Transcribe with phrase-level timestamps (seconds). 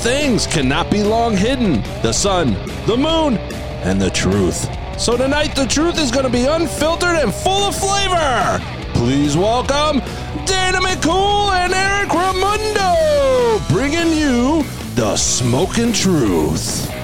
[0.00, 2.54] things cannot be long hidden the sun,
[2.86, 3.36] the moon,
[3.84, 4.66] and the truth.
[4.98, 8.60] So tonight, the truth is going to be unfiltered and full of flavor.
[8.94, 10.00] Please welcome
[10.46, 14.62] Dana McCool and Eric Ramundo, bringing you
[14.94, 16.99] the smoking truth.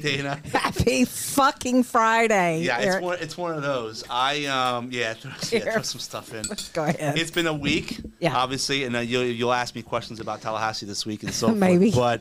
[0.00, 0.40] Friday, Dana.
[0.52, 2.62] Happy fucking Friday!
[2.62, 3.02] Yeah, it's Eric.
[3.04, 3.18] one.
[3.20, 4.04] It's one of those.
[4.08, 6.44] I um, yeah, throw, yeah, throw some stuff in.
[6.72, 7.18] Go ahead.
[7.18, 8.36] It's been a week, Yeah.
[8.36, 11.58] obviously, and uh, you'll you'll ask me questions about Tallahassee this week and so forth.
[11.58, 11.90] Maybe.
[11.90, 12.20] But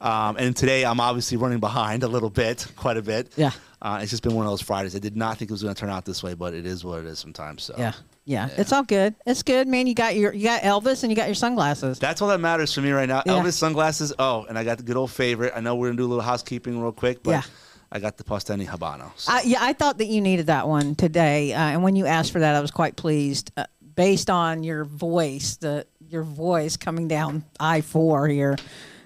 [0.00, 3.32] um, and today I'm obviously running behind a little bit, quite a bit.
[3.36, 3.50] Yeah.
[3.82, 4.94] Uh, it's just been one of those Fridays.
[4.94, 6.84] I did not think it was going to turn out this way, but it is
[6.84, 7.62] what it is sometimes.
[7.62, 7.92] So yeah,
[8.30, 9.16] yeah, It's all good.
[9.26, 9.88] It's good, man.
[9.88, 11.98] You got your you got Elvis and you got your sunglasses.
[11.98, 13.22] That's all that matters for me right now.
[13.26, 13.32] Yeah.
[13.32, 14.12] Elvis sunglasses.
[14.20, 15.52] Oh, and I got the good old favorite.
[15.56, 17.42] I know we're gonna do a little housekeeping real quick, but Yeah.
[17.90, 19.10] I got the Posteni Habano.
[19.16, 22.06] So- I, yeah, I thought that you needed that one today, uh, and when you
[22.06, 23.50] asked for that, I was quite pleased.
[23.56, 23.64] Uh,
[23.96, 28.56] based on your voice, the your voice coming down I four here,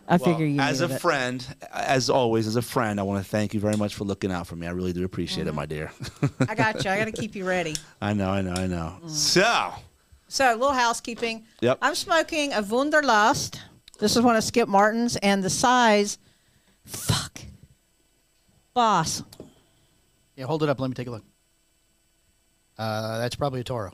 [0.07, 1.01] I Well, figure you as a it.
[1.01, 4.31] friend, as always, as a friend, I want to thank you very much for looking
[4.31, 4.67] out for me.
[4.67, 5.49] I really do appreciate Mm-hmm.
[5.49, 5.91] it, my dear.
[6.49, 6.91] I got you.
[6.91, 7.75] I got to keep you ready.
[8.03, 8.99] I know, I know, I know.
[9.03, 9.11] Mm.
[9.11, 9.73] So,
[10.29, 11.45] So, a little housekeeping.
[11.61, 11.79] Yep.
[11.81, 13.59] I'm smoking a Wunderlust.
[13.99, 16.19] This is one of Skip Martin's, and the size,
[16.85, 17.41] fuck,
[18.75, 19.23] boss.
[20.37, 20.81] Yeah, hold it up.
[20.81, 21.25] Let me take a look.
[22.77, 23.93] Uh, that's probably a Toro.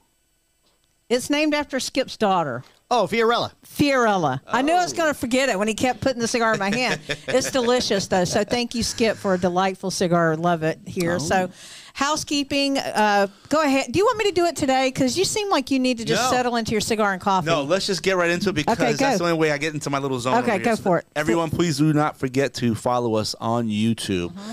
[1.11, 3.53] It's named after Skip's daughter, Oh, Fiorella.
[3.65, 4.41] Fiorella.
[4.49, 6.59] I knew I was going to forget it when he kept putting the cigar in
[6.59, 7.01] my hand.
[7.29, 8.25] it's delicious, though.
[8.25, 10.37] So, thank you, Skip, for a delightful cigar.
[10.37, 11.21] Love it here.
[11.21, 11.51] So,
[11.95, 12.79] housekeeping.
[12.79, 13.93] Uh, go ahead.
[13.93, 14.89] Do you want me to do it today?
[14.93, 16.31] Because you seem like you need to just No.
[16.37, 17.47] settle into your cigar and coffee.
[17.47, 19.73] no, let's just get right into it because Okay, that's the only way I get
[19.75, 20.43] into my little zone.
[20.43, 20.77] Okay, go here.
[20.77, 21.07] for it.
[21.15, 24.31] Everyone, please do not forget to follow us on YouTube.
[24.37, 24.53] Uh-huh.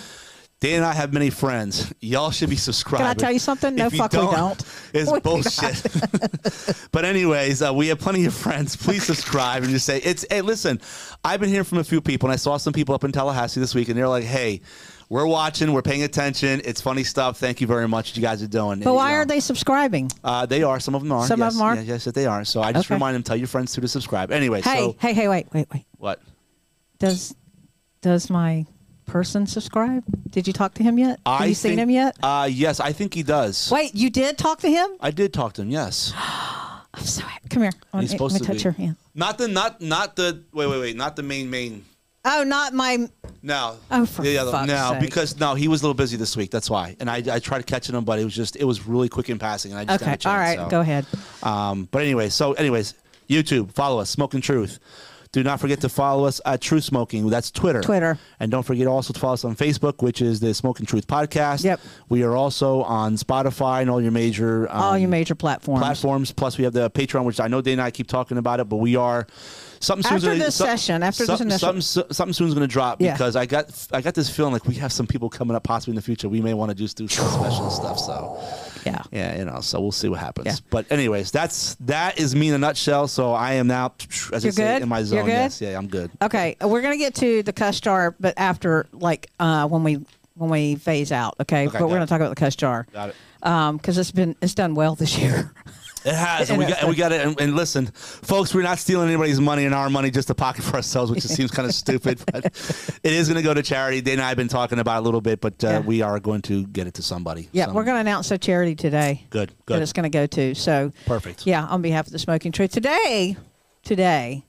[0.59, 1.93] Dan and I have many friends.
[1.99, 3.01] Y'all should be subscribed.
[3.03, 3.75] Can I tell you something?
[3.75, 4.63] No, If you fuck, we don't.
[4.91, 6.89] It's We bullshit.
[6.91, 8.75] but anyways, uh, we have plenty of friends.
[8.75, 10.25] Please subscribe and just say it's.
[10.31, 10.81] Hey, listen,
[11.23, 13.59] I've been hearing from a few people, and I saw some people up in Tallahassee
[13.59, 14.61] this week, and they're like, "Hey,
[15.09, 16.59] we're watching, we're paying attention.
[16.65, 17.37] It's funny stuff.
[17.37, 18.15] Thank you very much.
[18.17, 20.09] You guys are doing." But why are they subscribing?
[20.23, 20.79] Uh, they are.
[20.79, 21.27] Some of them are.
[21.27, 21.75] Some of yes, them are?
[21.75, 22.43] Yeah, yes, they are.
[22.45, 22.95] So I just Okay.
[22.95, 24.31] remind them, tell your friends too to subscribe.
[24.31, 25.85] Anyway, Hey, so hey, hey, wait, wait, wait.
[25.99, 26.19] what?
[26.97, 27.35] Does
[28.01, 28.65] does my
[29.07, 30.03] person subscribe?
[30.29, 31.19] Did you talk to him yet?
[31.25, 32.15] Have I you seen think- him yet?
[32.21, 33.71] Uh, yes, I think he does.
[33.71, 34.89] Wait, you did talk to him?
[35.01, 35.71] I did talk to him.
[35.71, 36.13] Yes.
[36.93, 37.47] I'm so happy.
[37.49, 37.71] Come here.
[37.93, 38.63] I He's want supposed to to touch be.
[38.63, 38.95] your hand.
[39.15, 41.85] Not the not not the wait wait wait not the main main
[42.29, 43.07] Oh, not my.
[43.41, 43.77] No.
[43.89, 44.99] Oh, for the other, fuck's no, sake.
[45.01, 46.51] because no, he was a little busy this week.
[46.51, 46.97] That's why.
[46.99, 49.39] And I, I tried catching him, but it was just it was really quick in
[49.39, 50.69] passing, and I just Okay, didn't have a chance, right, so.
[50.69, 51.05] go ahead.
[51.43, 52.95] Um, but anyway, so anyways,
[53.29, 54.79] YouTube, follow us, Smoking Truth.
[55.31, 57.29] Do not forget to follow us at True Smoking.
[57.29, 57.81] That's Twitter.
[57.81, 58.17] Twitter.
[58.39, 61.63] And don't forget also to follow us on Facebook, which is the Smoking Truth Podcast.
[61.63, 61.79] Yep.
[62.09, 65.81] We are also on Spotify and all your major um, All your major platforms.
[65.81, 66.31] platforms.
[66.31, 68.69] Plus, we have the Patreon, which I know Dana and I keep talking about it,
[68.69, 69.27] but we are
[69.79, 72.67] something soon's After gonna, this some- session, after this something, initial- something, something soon's going
[72.67, 73.13] to drop Yeah.
[73.13, 75.91] because I got I got this feeling like we have some people coming up possibly
[75.91, 76.29] in the future.
[76.29, 77.99] We may want to just do some special stuff.
[77.99, 78.39] So
[78.91, 79.03] Yeah.
[79.11, 80.45] yeah, you know, so we'll see what happens.
[80.47, 80.53] Yeah.
[80.69, 83.07] But anyways, that's that is me in a nutshell.
[83.07, 83.93] So I am now,
[84.33, 84.81] as I You're say, good?
[84.83, 85.17] in my zone.
[85.17, 85.31] You're good?
[85.31, 86.11] Yes, yeah, I'm good.
[86.21, 90.05] Okay, we're gonna get to the cuss jar, but after like uh, when we
[90.35, 91.35] when we phase out.
[91.39, 92.07] Okay, Okay, but we're gonna it.
[92.07, 92.85] talk about the cuss jar.
[92.93, 93.15] Got it.
[93.43, 95.53] Um, because it's been it's done well this year.
[96.05, 97.25] It has, and we got, and we got it.
[97.25, 100.63] And, and listen, folks, we're not stealing anybody's money and our money just to pocket
[100.63, 102.19] for ourselves, which just seems kind of stupid.
[102.31, 104.01] But it is going to go to charity.
[104.01, 105.79] Dana and I have been talking about it a little bit, but uh, Yeah.
[105.79, 107.49] we are going to get it to somebody.
[107.51, 109.25] Yeah, Some- we're gonna announce a charity today.
[109.29, 109.75] Good, good.
[109.77, 110.53] That it's gonna go to.
[110.55, 111.45] So Perfect.
[111.47, 112.71] Yeah, on behalf of the Smoking Truth.
[112.71, 113.35] Today,
[113.83, 114.45] today,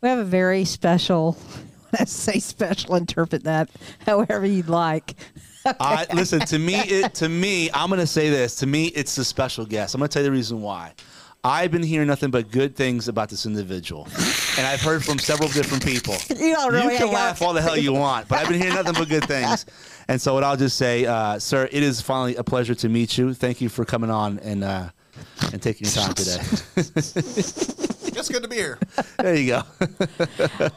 [0.00, 1.36] we have a very special.
[1.98, 3.68] I say special, interpret that
[4.06, 5.14] however you'd like.
[5.80, 6.74] I listen to me.
[6.74, 7.70] It to me.
[7.72, 8.56] I'm going to say this.
[8.56, 9.94] To me, it's a special guest.
[9.94, 10.92] I'm going to tell you the reason why.
[11.44, 14.06] I've been hearing nothing but good things about this individual,
[14.56, 16.14] and I've heard from several different people.
[16.30, 18.74] You don't really you can laugh all the hell you want, but I've been hearing
[18.74, 19.66] nothing but good things.
[20.08, 23.16] And so, what I'll just say, uh, sir, it is finally a pleasure to meet
[23.16, 23.34] you.
[23.34, 24.88] Thank you for coming on and uh,
[25.52, 27.86] and taking your time today.
[28.22, 28.78] It's good to be here.
[29.18, 29.62] there you go.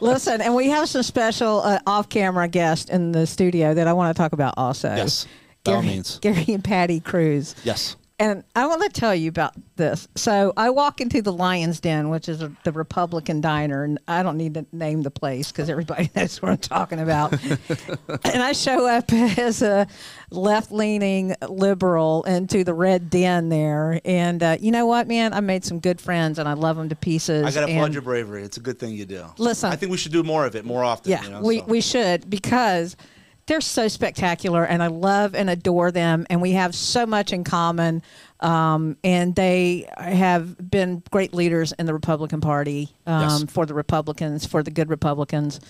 [0.00, 4.16] Listen, and we have some special uh, off-camera guests in the studio that I want
[4.16, 4.88] to talk about also.
[4.88, 5.28] Yes,
[5.62, 6.18] by all Gary, means.
[6.18, 7.54] Gary and Patty Cruz.
[7.62, 7.94] Yes.
[8.18, 10.08] And I want to tell you about this.
[10.14, 14.22] So I walk into the Lion's Den, which is a, the Republican diner, and I
[14.22, 17.32] don't need to name the place because everybody knows what I'm talking about.
[18.24, 19.86] and I show up as a
[20.30, 25.34] left-leaning liberal into the Red Den there, and uh, you know what, man?
[25.34, 27.44] I made some good friends, and I love them to pieces.
[27.44, 28.42] I got to applaud your bravery.
[28.44, 29.26] It's a good thing you do.
[29.36, 29.70] Listen.
[29.70, 31.10] I think we should do more of it more often.
[31.10, 31.64] Yeah, you know, we, so.
[31.66, 32.96] we should because
[33.46, 37.44] they're so spectacular, and I love and adore them, and we have so much in
[37.44, 38.02] common.
[38.40, 43.44] Um, and they have been great leaders in the Republican Party um, Yes.
[43.48, 45.60] for the Republicans, for the good Republicans.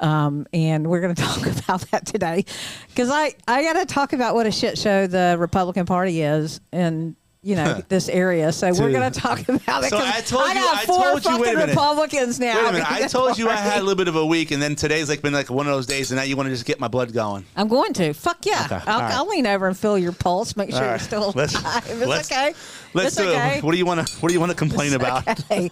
[0.00, 2.44] Um, and we're going to talk about that today
[2.88, 6.60] because I, I got to talk about what a shit show the Republican Party is
[6.72, 8.52] in you know this area.
[8.52, 9.90] So we're going to talk about it.
[9.90, 11.68] So I told I you- got I four told you- wait a minute.
[11.70, 12.54] Republicans now.
[12.62, 12.90] Wait a minute.
[12.90, 15.22] I told you I had a little bit of a week, and then today's like
[15.22, 17.12] been like one of those days, and now you want to just get my blood
[17.12, 17.44] going.
[17.56, 18.12] I'm going to.
[18.12, 18.64] Fuck yeah.
[18.66, 19.14] Okay, I'll, right.
[19.14, 20.56] I'll lean over and feel your pulse.
[20.56, 21.36] Make sure All you're still alive.
[21.36, 22.54] Let's- it's let's- okay.
[22.94, 23.58] Let's it's do okay.
[23.58, 23.64] it.
[23.64, 24.16] What do you want to?
[24.20, 25.26] What do you want to complain about?
[25.28, 25.70] Okay.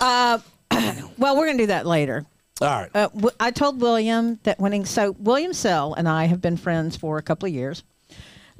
[0.00, 0.38] uh,
[1.18, 2.24] well, we're going to do that later.
[2.60, 2.90] All right.
[2.94, 6.56] Uh, w- I told William that when he, so William Sell and I have been
[6.56, 7.82] friends for a couple of years.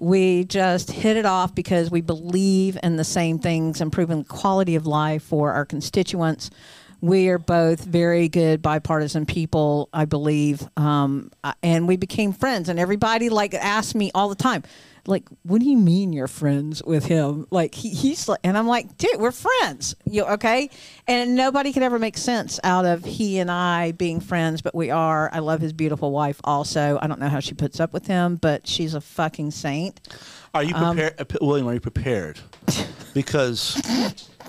[0.03, 4.75] We just hit it off because we believe in the same things, improving the quality
[4.75, 6.51] of life for our constituents.
[7.01, 11.31] We are both very good bipartisan people, I believe, um,
[11.63, 12.69] and we became friends.
[12.69, 14.65] And everybody like asked me all the time,
[15.07, 18.67] like, "What do you mean you're friends with him?" Like he, he's like, and I'm
[18.67, 20.71] like, "Dude, we're friends." You okay?
[21.07, 24.91] And nobody could ever make sense out of he and I being friends, but we
[24.91, 25.31] are.
[25.33, 26.41] I love his beautiful wife.
[26.45, 30.01] Also, I don't know how she puts up with him, but she's a fucking saint.
[30.55, 31.69] Are you um, prepared, P- William?
[31.69, 32.39] Are you prepared?
[33.15, 33.79] Because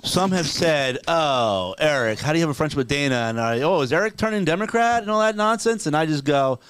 [0.06, 3.60] some have said, "Oh, Eric, how do you have a friendship with Dana?" And I,
[3.60, 6.62] "Oh, is Eric turning Democrat and all that nonsense?" And I just go,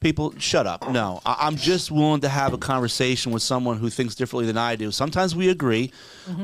[0.00, 0.88] "People, shut up.
[0.90, 4.58] No, I- I'm just willing to have a conversation with someone who thinks differently than
[4.58, 4.90] I do.
[4.90, 5.90] Sometimes we agree.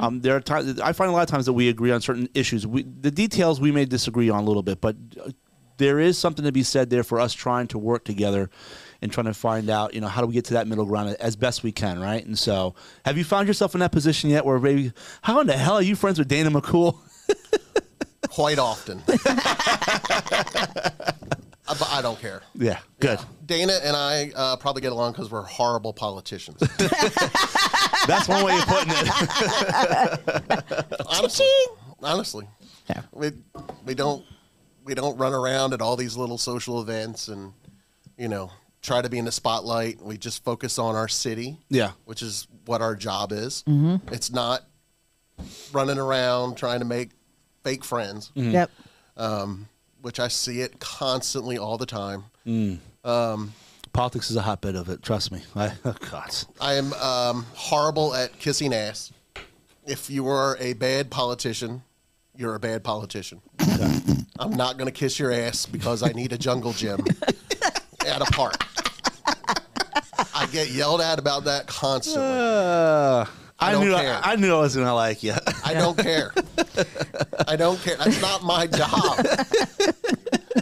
[0.00, 2.28] Um, there are times I find a lot of times that we agree on certain
[2.34, 2.66] issues.
[2.66, 5.31] We, the details we may disagree on a little bit, but uh,
[5.78, 8.50] there is something to be said there for us trying to work together
[9.00, 11.16] and trying to find out, you know, how do we get to that middle ground
[11.19, 12.25] as best we can, right?
[12.25, 15.56] And so, have you found yourself in that position yet, where maybe, how in the
[15.56, 16.99] hell are you friends with Dana McCool?
[18.28, 19.02] quite often.
[21.72, 22.42] Uh, but I don't care.
[22.54, 23.19] yeah, good.
[23.46, 26.60] Dana and I uh, probably get along because we're horrible politicians.
[28.06, 30.86] That's one way of putting it.
[31.06, 31.46] honestly,
[32.02, 32.46] honestly,
[32.88, 33.02] Yeah.
[33.12, 33.30] we
[33.84, 34.24] we don't
[34.84, 37.52] we don't run around at all these little social events and
[38.16, 38.50] you know
[38.82, 40.00] try to be in the spotlight.
[40.02, 41.58] We just focus on our city.
[41.70, 41.92] Yeah.
[42.04, 43.62] which is what our job is.
[43.68, 44.12] Mm-hmm.
[44.12, 44.62] It's not
[45.72, 47.10] running around trying to make
[47.64, 48.30] fake friends.
[48.36, 48.50] Mm-hmm.
[48.50, 48.70] Yep.
[50.02, 52.25] Which I see it constantly all the time.
[53.93, 55.02] Politics is a hotbed of it.
[55.02, 55.43] Trust me.
[55.54, 56.34] I, oh God.
[56.60, 59.12] I am um, horrible at kissing ass.
[59.87, 61.82] If you are a bad politician,
[62.37, 63.43] you're a bad politician.
[64.38, 67.04] I'm not going to kiss your ass because I need a jungle gym
[68.06, 68.64] at a park.
[70.34, 72.31] I get yelled at about that constantly.
[72.31, 73.26] Uh,
[73.62, 74.20] I, don't knew care.
[74.23, 75.35] I, I knew I was gonna like you.
[75.64, 76.32] I don't care.
[77.49, 77.97] I don't care.
[77.97, 79.19] That's not my job.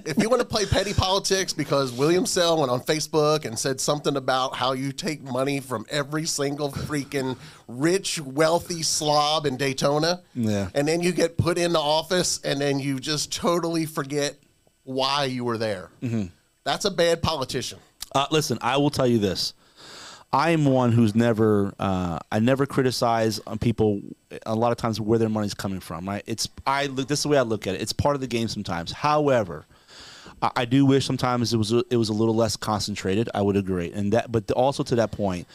[0.07, 3.81] if you want to play petty politics because William Sell went on Facebook and said
[3.81, 7.37] something about how you take money from every single freaking
[7.69, 10.69] rich, wealthy slob in Daytona, Yeah.
[10.75, 14.37] and then you get put into office and then you just totally forget
[14.85, 15.91] why you were there.
[16.65, 17.79] That's a bad politician.
[18.15, 19.55] Uh, listen, I will tell you this.
[20.33, 24.01] I am one who's never, uh, I never criticize people.
[24.47, 26.23] A lot of times where their money's coming from, right?
[26.27, 27.09] It's I look.
[27.09, 27.83] This is the way I look at it.
[27.83, 28.93] It's part of the game sometimes.
[28.93, 29.67] However,
[30.41, 33.29] I, I do wish sometimes it was it was a little less concentrated.
[33.35, 34.31] I would agree, and that.
[34.31, 35.47] But also to that point,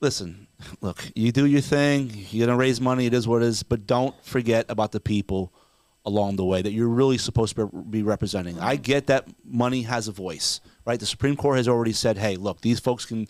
[0.00, 0.46] listen.
[0.82, 2.10] Look, you do your thing.
[2.30, 3.06] You're gonna raise money.
[3.06, 3.62] It is what it is.
[3.62, 5.52] But don't forget about the people
[6.06, 8.58] along the way that you're really supposed to be representing.
[8.58, 10.98] I get that money has a voice, right?
[10.98, 13.26] The Supreme Court has already said, "Hey, look, these folks can,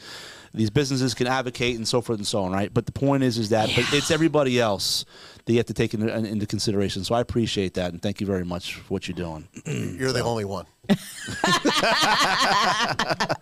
[0.52, 2.72] these businesses can advocate and so forth and so on," right?
[2.72, 5.04] But the point is, is that but it's everybody else
[5.44, 7.04] that you have to take into, into consideration.
[7.04, 9.48] So I appreciate that and thank you very much for what you're doing.
[9.98, 10.66] You're the only one.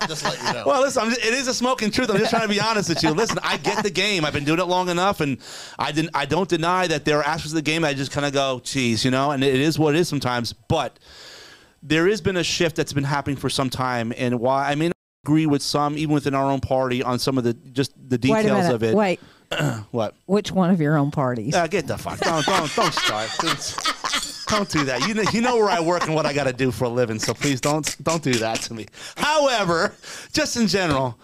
[0.06, 0.64] just let you know.
[0.66, 2.10] Well, listen, I'm just, it is a smoking truth.
[2.10, 3.10] I'm just trying to be honest with you.
[3.10, 4.24] Listen, I get the game.
[4.24, 5.38] I've been doing it long enough, and
[5.78, 6.10] I didn't.
[6.14, 7.84] I don't deny that there are aspects of the game.
[7.84, 10.52] I just kind of go, geez, you know, and it is what it is sometimes.
[10.52, 10.98] But
[11.82, 14.88] there has been a shift that's been happening for some time, and why I may
[14.88, 14.97] not
[15.28, 18.44] agree with some, even within our own party, on some of the just the details
[18.44, 18.74] minute.
[18.74, 18.94] of it.
[18.94, 19.20] Wait.
[19.90, 20.14] What?
[20.26, 21.54] Which one of your own parties?
[21.54, 22.18] Uh, get the fuck.
[22.20, 23.30] Don't don't don't start.
[23.40, 23.84] Don't-
[24.70, 25.06] do that.
[25.06, 26.88] You know, you know where I work and what I got to do for a
[26.88, 27.18] living.
[27.18, 28.86] So please don't don't do that to me.
[29.16, 29.94] However,
[30.32, 31.18] just in general,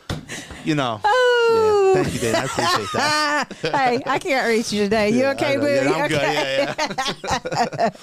[0.62, 1.00] you know.
[1.02, 1.92] Oh.
[1.94, 2.34] Yeah, thank you, Dave.
[2.34, 3.52] I appreciate that.
[3.62, 5.08] hey, I can't reach you today.
[5.08, 5.66] You okay, I boo?
[5.66, 6.18] Yeah, I'm good.
[6.18, 6.74] okay?
[6.74, 7.90] Yeah, yeah.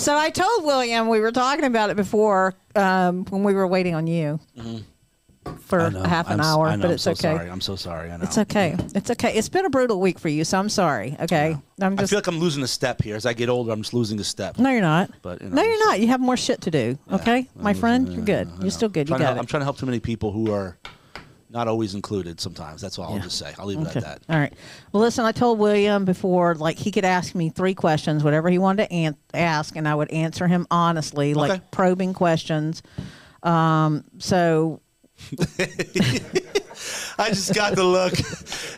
[0.00, 3.94] So I told William we were talking about it before um, when we were waiting
[3.94, 4.40] on you.
[5.60, 6.02] For know.
[6.02, 6.82] half an I'm hour, I know.
[6.82, 7.20] but I'm it's so okay.
[7.34, 7.50] Sorry.
[7.50, 8.10] I'm so sorry.
[8.10, 8.24] I know.
[8.24, 8.76] It's okay.
[8.94, 9.34] It's okay.
[9.34, 11.16] It's been a brutal week for you, so I'm sorry.
[11.20, 12.02] Okay, I'm just.
[12.02, 13.16] I feel like I'm losing a step here.
[13.16, 14.58] As I get older, I'm just losing a step.
[14.58, 15.10] no, you're not.
[15.22, 16.00] But, you know, no, you're not.
[16.00, 16.98] You have more shit to do.
[17.10, 18.50] Okay, my friend, you're good.
[18.60, 19.08] You're still good.
[19.08, 19.40] You Trying to got help- it.
[19.40, 20.78] I'm trying to help too many people who are
[21.52, 22.80] not always included sometimes.
[22.80, 23.52] That's all I'll just say.
[23.58, 23.98] I'll leave it Okay.
[23.98, 24.20] at that.
[24.28, 24.52] All right.
[24.92, 28.58] Well, listen, I told William before, like, he could ask me three questions, whatever he
[28.58, 31.62] wanted to an- ask, and I would answer him honestly, like Okay.
[31.72, 32.82] probing questions.
[33.42, 34.80] Um, so,
[37.18, 38.14] I just got the look.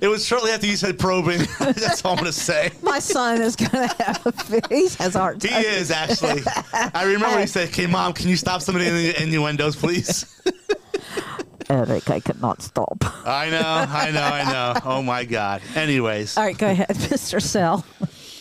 [0.03, 1.39] It was shortly after you said probing.
[1.61, 2.73] That's all I'm going to say.
[2.83, 6.43] my son is going to have a face, has heart He is actually.
[6.73, 10.41] I remember he said, "Okay, mom, can you stop some of the innuendos, please?"
[11.71, 12.97] Eric, I cannot stop.
[13.27, 14.81] I know, I know, I know.
[14.85, 15.63] Oh my God.
[15.75, 17.41] Anyways, All right, go ahead, Mr.
[17.41, 17.87] Sell.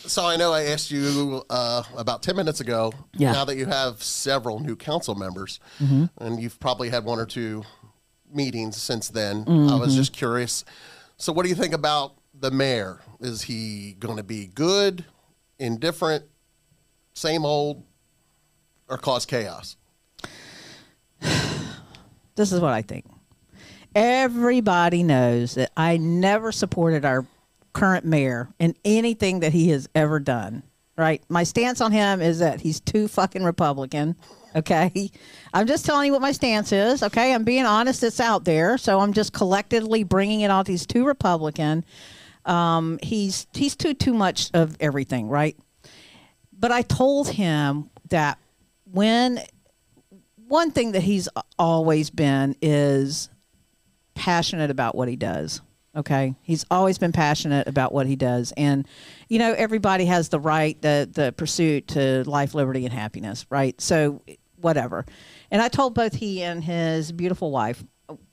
[0.04, 2.92] So I know I asked you uh, about 10 minutes ago.
[3.14, 3.32] Yeah.
[3.32, 7.62] Now that you have several new council members, and you've probably had one or two
[8.34, 9.96] meetings since then, I was mm-hmm.
[9.96, 10.64] just curious.
[11.16, 13.00] So, what do you think about the mayor?
[13.20, 15.04] Is he going to be good,
[15.58, 16.24] indifferent,
[17.14, 17.84] same old,
[18.88, 19.76] or cause chaos?
[22.34, 23.04] This is what I think.
[23.94, 27.26] Everybody knows that I never supported our
[27.74, 30.62] current mayor in anything that he has ever done.
[30.96, 31.22] Right?
[31.28, 34.16] My stance on him is that he's too fucking Republican.
[34.54, 35.10] Okay.
[35.54, 37.02] I'm just telling you what my stance is.
[37.02, 37.34] Okay.
[37.34, 38.02] I'm being honest.
[38.02, 38.78] It's out there.
[38.78, 40.66] So I'm just collectively bringing it out.
[40.66, 41.84] He's too Republican.
[42.44, 45.28] Um, he's he's too too much of everything.
[45.28, 45.56] Right.
[46.58, 48.38] But I told him that
[48.84, 49.40] when
[50.48, 51.28] one thing that he's
[51.58, 53.30] always been is
[54.14, 55.60] passionate about what he does.
[55.94, 58.88] Okay, he's always been passionate about what he does, and
[59.28, 63.78] you know everybody has the right, the the pursuit to life, liberty, and happiness, right?
[63.78, 64.22] So
[64.56, 65.04] whatever.
[65.52, 67.84] And I told both he and his beautiful wife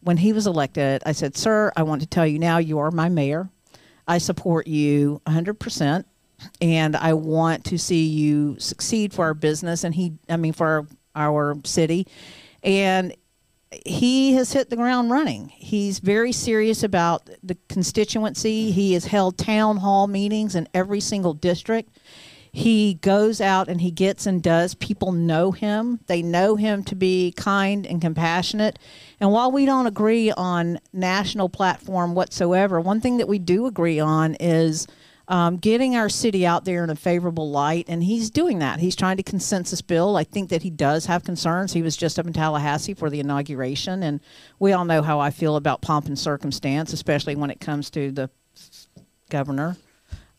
[0.02, 2.90] when he was elected, I said, "Sir, I want to tell you now, you are
[2.90, 3.50] my mayor.
[4.08, 6.08] I support you 100 percent."
[6.62, 10.88] and I want to see you succeed for our business and he I mean for
[11.14, 12.08] our, our city
[12.64, 13.14] and
[13.86, 15.50] he has hit the ground running.
[15.50, 18.72] He's very serious about the constituency.
[18.72, 22.00] He has held town hall meetings in every single district.
[22.52, 24.74] He goes out and he gets and does.
[24.76, 26.00] People know him.
[26.08, 28.80] They know him to be kind and compassionate.
[29.20, 34.00] And while we don't agree on national platform whatsoever, one thing that we do agree
[34.00, 34.88] on is
[35.30, 38.80] um, getting our city out there in a favorable light, and he's doing that.
[38.80, 40.18] He's trying to consensus bill.
[40.18, 41.72] I think that he does have concerns.
[41.72, 44.22] He was just up in Tallahassee for the inauguration, and
[44.58, 48.12] we all know how I feel about pomp and circumstance, especially when it comes to
[48.12, 48.32] the
[49.30, 49.78] governor.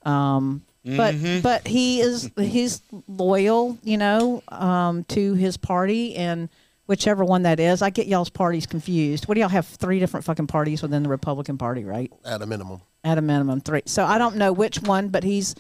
[0.04, 6.48] Um, but but he is he's loyal, you know, um, to his party and
[6.86, 7.82] whichever one that is.
[7.82, 9.28] I get y'all's parties confused.
[9.28, 9.66] What do y'all have?
[9.66, 12.12] Three different fucking parties within the Republican Party, right?
[12.24, 12.80] At a minimum.
[13.04, 13.82] at a minimum three.
[13.86, 15.54] So I don't know which one, but he's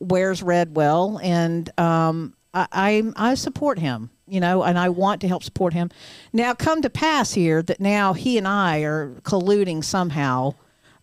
[0.00, 4.10] wears red well, and um, I, I I support him.
[4.30, 5.88] You know, and I want to help support him.
[6.34, 10.54] Now, come to pass here that now he and I are colluding somehow.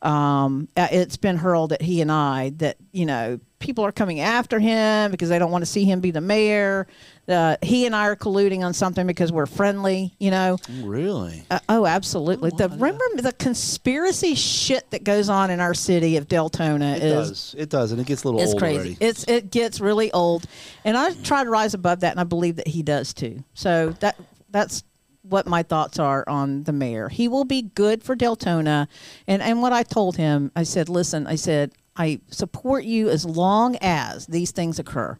[0.03, 4.19] Um, uh, it's been hurled at he and I that you know people are coming
[4.19, 6.85] after him because they don't want to see him be the mayor.
[7.27, 10.13] Uh, he and I are colluding on something because we're friendly.
[10.19, 11.43] You know, really?
[11.49, 12.51] uh, oh, absolutely.
[12.51, 17.29] The remember the conspiracy shit that goes on in our city of Deltona It is
[17.29, 17.55] does.
[17.57, 18.77] It does, and it gets a little it's old crazy.
[18.77, 18.97] already.
[18.99, 20.45] It's it gets really old,
[20.83, 23.43] and I try to rise above that, and I believe that he does too.
[23.55, 24.15] So that
[24.51, 24.83] that's
[25.23, 27.09] what my thoughts are on the mayor.
[27.09, 28.87] He will be good for Deltona,
[29.27, 33.25] and and what I told him, I said, listen, I said I support you as
[33.25, 35.17] long as these things occur.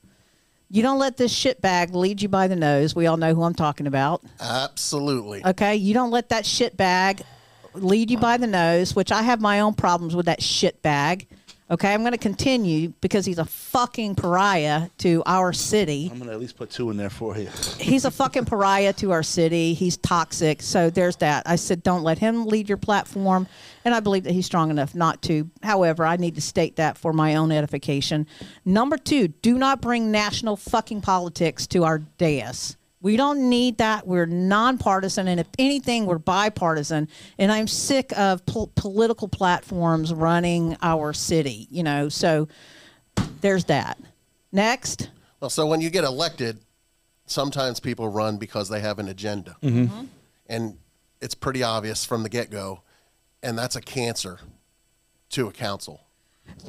[0.69, 2.95] You don't let this shit bag lead you by the nose.
[2.95, 4.23] We all know who I'm talking about.
[4.39, 5.45] Absolutely.
[5.45, 7.21] Okay, you don't let that shit bag
[7.73, 11.27] lead you by the nose, which I have my own problems with that shit bag.
[11.67, 16.09] Okay, I'm going to continue because he's a fucking pariah to our city.
[16.11, 17.49] I'm gonna at least put two in there for you.
[17.79, 19.73] He's a fucking pariah to our city.
[19.73, 20.61] He's toxic.
[20.61, 21.43] So there's that.
[21.47, 23.47] I said, don't let him lead your platform.
[23.83, 25.49] And I believe that he's strong enough not to.
[25.63, 28.27] However, I need to state that for my own edification.
[28.63, 32.77] Number two, do not bring national fucking politics to our dais.
[33.05, 34.07] We don't need that.
[34.07, 37.07] We're nonpartisan, and if anything, we're bipartisan.
[37.37, 41.67] And I'm sick of pol- political platforms running our city.
[41.69, 42.47] You know, so
[43.41, 43.99] there's that.
[44.51, 46.57] Next, Well, so when you get elected,
[47.27, 49.55] sometimes people run because they have an agenda.
[49.61, 49.83] Mm-hmm.
[49.83, 50.05] Mm-hmm.
[50.47, 50.79] And
[51.21, 52.81] it's pretty obvious from the get go.
[53.43, 54.39] And that's a cancer
[55.29, 56.01] to a council.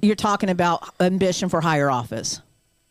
[0.03, 2.43] you're talking about ambition for higher office.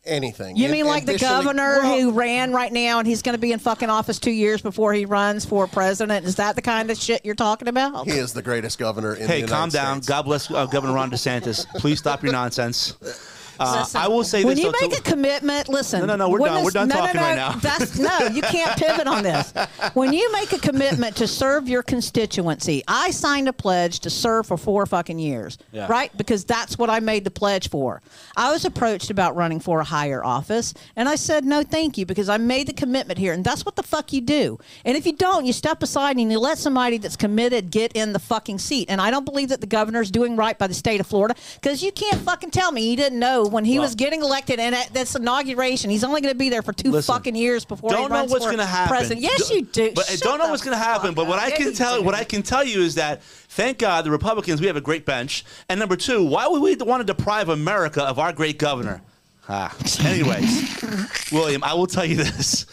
[0.06, 0.56] Anything.
[0.56, 3.40] You Am- mean like the governor well, who ran right now and he's going to
[3.40, 6.26] be in fucking office two years before he runs for president?
[6.26, 8.06] Is that the kind of shit you're talking about?
[8.06, 9.96] He is the greatest governor in the Hey, United calm down.
[9.98, 10.08] States.
[10.10, 11.66] God bless uh, Governor Ron DeSantis.
[11.76, 12.96] Please stop your nonsense.
[13.60, 14.66] Uh, I will say when this.
[14.66, 16.02] When you make a commitment, listen.
[16.02, 16.64] No, no, no, we're done.
[16.64, 17.52] We're done no, no, talking no, right now.
[17.54, 19.54] That's, no, you can't pivot on this.
[19.94, 24.48] When you make a commitment to serve your constituency, I signed a pledge to serve
[24.48, 25.88] for four fucking years, Yeah.
[25.88, 26.16] right?
[26.18, 28.02] Because that's what I made the pledge for.
[28.36, 32.06] I was approached about running for a higher office, and I said no, thank you,
[32.06, 34.60] because I made the commitment here, and that's what the fuck you do.
[34.84, 38.14] And if you don't, you step aside and you let somebody that's committed get in
[38.14, 38.90] the fucking seat.
[38.90, 41.84] And I don't believe that the governor's doing right by the state of Florida, because
[41.84, 44.74] you can't fucking tell me he didn't know when he Well- was getting elected and
[44.76, 47.90] at this inauguration, he's only going to be there for two Listen, fucking years before
[47.92, 48.90] he don't know runs what's for going to happen.
[48.90, 49.22] president.
[49.22, 49.92] Yes, Don't- you do.
[49.96, 51.14] But Shut don't know what's going to happen.
[51.14, 51.40] But what.
[51.40, 54.68] I can tell, what I can tell you is that thank God the Republicans we
[54.68, 55.44] have a great bench.
[55.70, 59.02] And number two, why would we want to deprive America of our great governor?
[59.48, 59.76] Ah.
[60.04, 60.82] Anyways,
[61.32, 62.66] William, I will tell you this.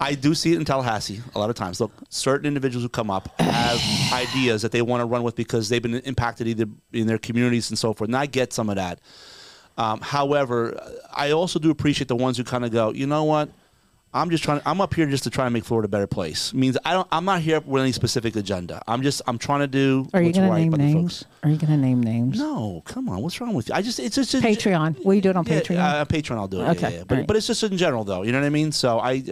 [0.00, 1.80] I do see it in Tallahassee a lot of times.
[1.80, 3.80] Look, certain individuals who come up have
[4.12, 7.70] ideas that they want to run with because they've been impacted either in their communities
[7.70, 8.08] and so forth.
[8.08, 8.98] And I get some of that.
[9.78, 10.80] Um, however,
[11.14, 13.48] I also do appreciate the ones who kind of go, you know what?
[14.14, 14.60] I'm just trying.
[14.66, 16.52] I'm up here just to try and make Florida a better place.
[16.52, 17.08] Means I don't.
[17.10, 18.82] I'm not here with any specific agenda.
[18.86, 19.22] I'm just.
[19.26, 20.06] I'm trying to do.
[20.12, 21.24] Are you going to name names?
[21.42, 22.38] Are you going to name names?
[22.38, 23.22] No, come on.
[23.22, 23.74] What's wrong with you?
[23.74, 23.98] I just.
[23.98, 24.34] It's just.
[24.34, 25.02] it's- Patreon.
[25.02, 25.78] Will you do it on Yeah, Patreon?
[25.78, 26.36] Uh, Patreon.
[26.36, 26.64] I'll do it.
[26.76, 27.04] Okay, Yeah, yeah.
[27.04, 27.26] But, alright.
[27.26, 28.20] but it's just in general, though.
[28.22, 28.70] You know what I mean?
[28.72, 29.22] So I.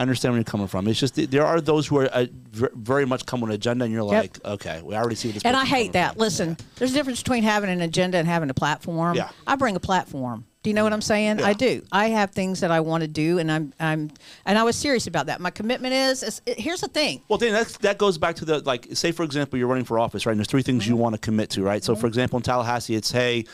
[0.00, 0.88] I understand where you're coming from.
[0.88, 3.92] It's just there are those who are uh, very much come with an agenda, and
[3.92, 4.22] you're Yep.
[4.22, 5.44] like, okay, we already see what this.
[5.44, 6.12] and I person's hate coming that.
[6.14, 6.20] from.
[6.20, 9.14] Listen, there's a difference between having an agenda and having a platform.
[9.14, 9.28] Yeah.
[9.46, 10.46] I bring a platform.
[10.62, 11.42] Do you know what I'm saying?
[11.42, 11.54] I Yeah.
[11.54, 11.82] do.
[11.92, 14.10] I have things that I want to do, and I'm I'm
[14.46, 15.38] and I was serious about that.
[15.38, 17.20] My commitment is, is it, here's the thing.
[17.28, 19.98] Well, Dan, that's, that goes back to the like, say for example, you're running for
[19.98, 20.32] office, right?
[20.32, 20.92] And there's three things Mm-hmm.
[20.92, 21.84] you want to commit to, right?
[21.84, 23.44] So, for example, in Tallahassee, it's hey,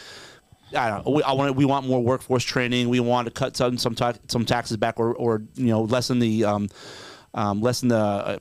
[0.75, 2.89] I don't know, we, I want we want more workforce training.
[2.89, 6.19] We want to cut some some, ta- some taxes back, or, or you know, lessen
[6.19, 6.69] the um,
[7.35, 8.39] um, lessen the uh,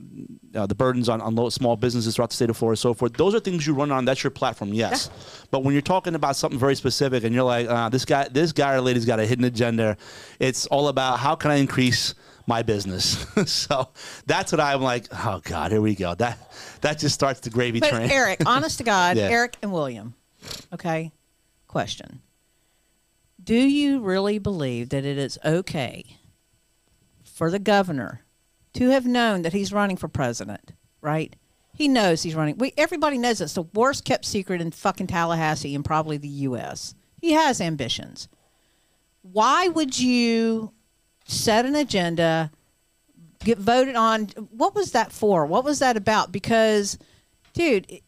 [0.55, 3.13] uh, the burdens on, on low, small businesses throughout the state of Florida, so forth.
[3.13, 4.05] Those are things you run on.
[4.05, 5.09] That's your platform, yes.
[5.51, 8.51] But when you're talking about something very specific, and you're like, uh, this guy, this
[8.53, 9.97] guy or lady's got a hidden agenda.
[10.39, 12.15] It's all about how can I increase
[12.47, 13.25] my business.
[13.51, 13.89] so
[14.25, 15.07] that's what I'm like.
[15.11, 16.15] Oh God, here we go.
[16.15, 16.37] That
[16.81, 18.09] that just starts the gravy But train.
[18.09, 19.23] Eric, honest to God, Yeah.
[19.29, 20.13] Eric and William.
[20.73, 21.11] Okay.
[21.67, 22.21] Question.
[23.45, 26.17] Do you really believe that it is okay
[27.23, 28.21] for the governor
[28.73, 31.35] to have known that he's running for president, right?
[31.73, 32.57] He knows he's running.
[32.57, 36.95] We everybody knows it's the worst kept secret in fucking Tallahassee and probably the US.
[37.21, 38.27] He has ambitions.
[39.21, 40.73] Why would you
[41.25, 42.51] set an agenda
[43.45, 44.25] get voted on.
[44.49, 45.45] What was that for?
[45.45, 46.33] What was that about?
[46.33, 46.97] Because,
[47.53, 48.01] dude,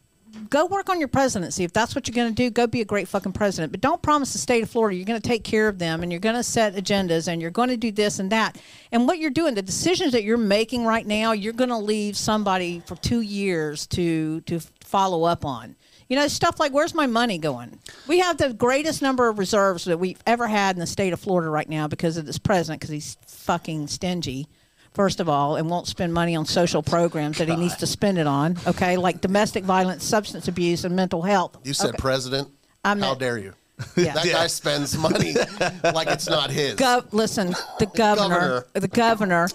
[0.50, 1.64] go work on your presidency.
[1.64, 3.72] If that's what you're going to do, go be a great fucking president.
[3.72, 6.12] But don't promise the state of Florida you're going to take care of them and
[6.12, 8.60] you're going to set agendas and you're going to do this and that.
[8.92, 12.16] And what you're doing, the decisions that you're making right now, you're going to leave
[12.16, 15.76] somebody for two years to to follow up on.
[16.08, 17.78] You know, stuff like where's my money going?
[18.06, 21.20] We have the greatest number of reserves that we've ever had in the state of
[21.20, 24.48] Florida right now because of this president, because he's fucking stingy
[24.94, 28.18] first of all, and won't spend money on social programs that he needs to spend
[28.18, 28.56] it on.
[28.66, 31.56] Okay, like domestic violence, substance abuse, and mental health.
[31.64, 31.98] You said Okay.
[31.98, 32.48] president.
[32.84, 33.54] I'm How meant- dare you?
[33.96, 34.14] Yeah.
[34.14, 35.34] That guy spends money
[35.84, 36.74] like it's not his.
[36.74, 38.66] Gov- listen, the governor, Governor.
[38.74, 39.48] the governor,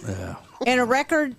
[0.65, 1.35] and a record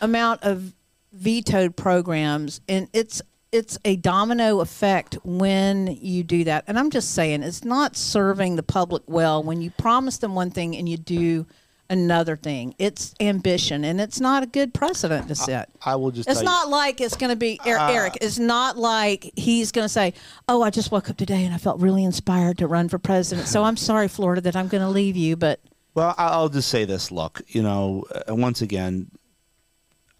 [0.00, 0.72] amount of
[1.12, 6.62] vetoed programs, and it's it's a domino effect when you do that.
[6.68, 10.50] And I'm just saying, it's not serving the public well when you promise them one
[10.50, 11.46] thing and you do
[11.90, 12.74] another thing.
[12.78, 15.70] It's ambition, and it's not a good precedent to set.
[15.84, 18.18] I will just It's tell you- not like it's going to be Er- Eric.
[18.20, 20.14] It's not like he's going to say,
[20.48, 23.48] "Oh, I just woke up today and I felt really inspired to run for president."
[23.48, 25.60] So I'm sorry, Florida, that I'm going to leave you, but
[25.94, 27.10] Well, I- I'll just say this.
[27.10, 29.10] Look, you know, uh, once again,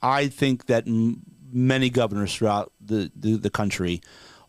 [0.02, 4.00] I think that m- many governors throughout the, the, the country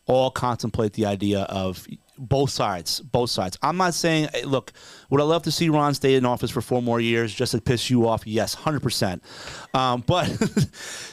[0.05, 1.85] all contemplate the idea of
[2.17, 2.99] both sides.
[2.99, 3.57] Both sides.
[3.61, 4.73] I'm not saying, look,
[5.09, 7.61] would I love to see Ron stay in office for four more years just to
[7.61, 8.27] piss you off?
[8.27, 9.21] Yes, 100%.
[9.73, 10.27] Um, but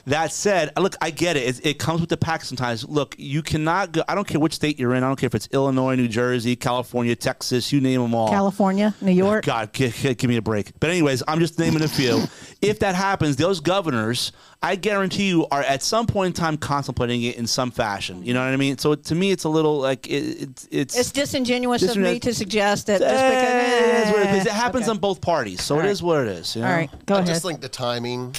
[0.06, 1.58] that said, look, I get it.
[1.58, 1.66] it.
[1.66, 2.84] It comes with the pack sometimes.
[2.88, 5.02] Look, you cannot go, I don't care which state you're in.
[5.02, 8.28] I don't care if it's Illinois, New Jersey, California, Texas, you name them all.
[8.28, 9.44] California, New York.
[9.44, 10.72] God, g- g- give me a break.
[10.80, 12.24] But anyways, I'm just naming a few.
[12.62, 14.32] if that happens, those governors,
[14.62, 18.24] I guarantee you, are at some point in time contemplating it in some fashion.
[18.24, 18.78] You know what I mean?
[18.78, 20.98] So to me, it's a little like it, it's it's.
[20.98, 24.46] It's disingenuous of me to suggest that just Eh, because it is what it is.
[24.46, 24.90] It happens Okay.
[24.90, 25.90] on both parties, so All it right.
[25.90, 26.54] is what it is.
[26.56, 26.68] you know?
[26.68, 27.28] All right, go I ahead.
[27.28, 28.34] just think the timing,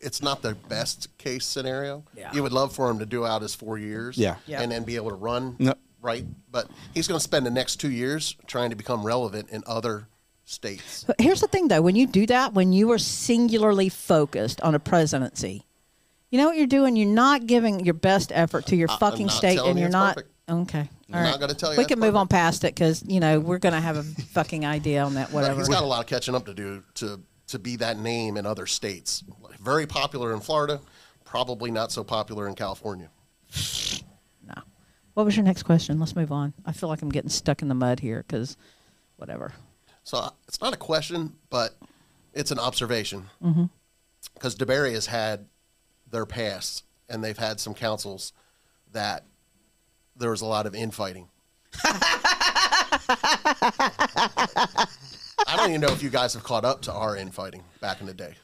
[0.00, 2.04] it's not the best case scenario.
[2.16, 2.32] Yeah.
[2.32, 4.36] You would love for him to do out his four years Yeah.
[4.46, 4.60] Yeah.
[4.62, 5.74] and then be able to run No.
[6.00, 6.24] right?
[6.50, 10.08] But he's going to spend the next two years trying to become relevant in other
[10.44, 11.04] states.
[11.06, 14.74] But here's the thing, though: when you do that, when you are singularly focused on
[14.74, 15.64] a presidency,
[16.30, 16.96] you know what you're doing.
[16.96, 19.82] You're not giving your best effort to your I'm fucking not state, telling and you
[19.82, 20.16] you're it's not.
[20.16, 20.31] perfect.
[20.48, 23.02] Okay, I'm all not gonna tell you We that's can move on past it because
[23.06, 24.02] you know we're gonna have a
[24.32, 25.32] fucking idea on that.
[25.32, 25.58] Whatever.
[25.58, 28.46] he's got a lot of catching up to do to to be that name in
[28.46, 29.22] other states.
[29.60, 30.80] Very popular in Florida,
[31.24, 33.08] probably not so popular in California.
[34.46, 34.54] no.
[35.14, 36.00] What was your next question?
[36.00, 36.54] Let's move on.
[36.66, 38.56] I feel like I'm getting stuck in the mud here because,
[39.16, 39.52] whatever.
[40.04, 41.76] So uh, it's not a question, but
[42.34, 43.28] it's an observation.
[43.42, 43.64] Mm-hmm.
[44.34, 45.46] Because DeBary has had
[46.10, 48.32] their past, and they've had some councils
[48.92, 49.24] that
[50.16, 51.28] there was a lot of infighting.
[55.44, 58.06] I don't even know if you guys have caught up to our infighting back in
[58.06, 58.34] the day.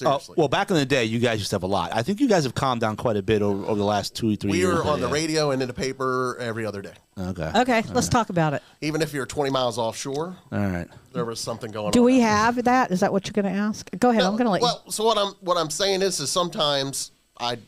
[0.00, 0.34] Oh, Seriously.
[0.38, 1.90] well, back in the day, you guys used to have a lot.
[1.92, 4.36] I think you guys have calmed down quite a bit over, over the last two,
[4.36, 4.74] three we years.
[4.78, 5.12] We were on the Yeah.
[5.12, 6.92] radio and in the paper every other day.
[7.18, 7.50] Okay.
[7.56, 8.62] Okay, let's talk about it.
[8.80, 10.86] Even if you're 20 miles offshore, All right.
[11.12, 12.04] there was something going Do on.
[12.04, 12.92] we have that?
[12.92, 13.90] Is that what you're going to ask?
[13.98, 14.22] Go ahead.
[14.22, 14.66] I'm going to let you.
[14.68, 17.58] well, so what I'm what I'm saying is, is sometimes I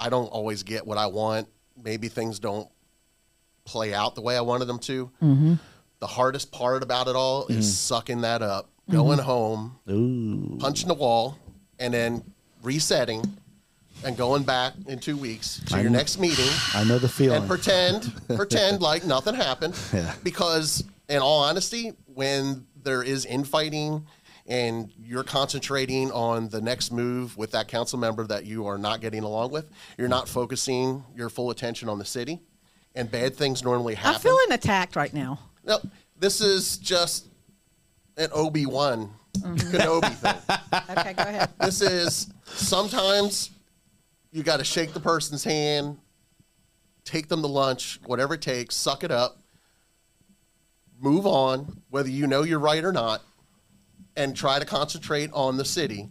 [0.00, 1.48] I don't always get what I want.
[1.82, 2.66] Maybe things don't
[3.64, 5.10] play out the way I wanted them to.
[5.22, 5.54] Mm-hmm.
[6.00, 9.26] The hardest part about it all is sucking that up, going Mm-hmm.
[9.26, 10.56] home, Ooh.
[10.58, 11.38] punching the wall,
[11.78, 12.22] and then
[12.62, 13.24] resetting
[14.04, 17.38] and going back in two weeks to your next meeting I know the feeling.
[17.38, 20.14] and pretend pretend like nothing happened Yeah.
[20.22, 24.04] because in all honesty when there is infighting
[24.46, 29.00] and you're concentrating on the next move with that council member that you are not
[29.00, 32.40] getting along with you're not focusing your full attention on the city
[32.94, 35.38] and bad things normally happen I'm feeling attacked right now.
[35.64, 35.80] no
[36.18, 37.26] this is just
[38.16, 39.56] an obi-wan mm-hmm.
[39.56, 41.50] kenobi thing Okay, go ahead.
[41.60, 43.50] this is sometimes
[44.34, 45.96] you got to shake the person's hand,
[47.04, 49.38] take them to lunch, whatever it takes, suck it up,
[51.00, 53.22] move on, whether you know you're right or not,
[54.16, 56.08] and try to concentrate on the city.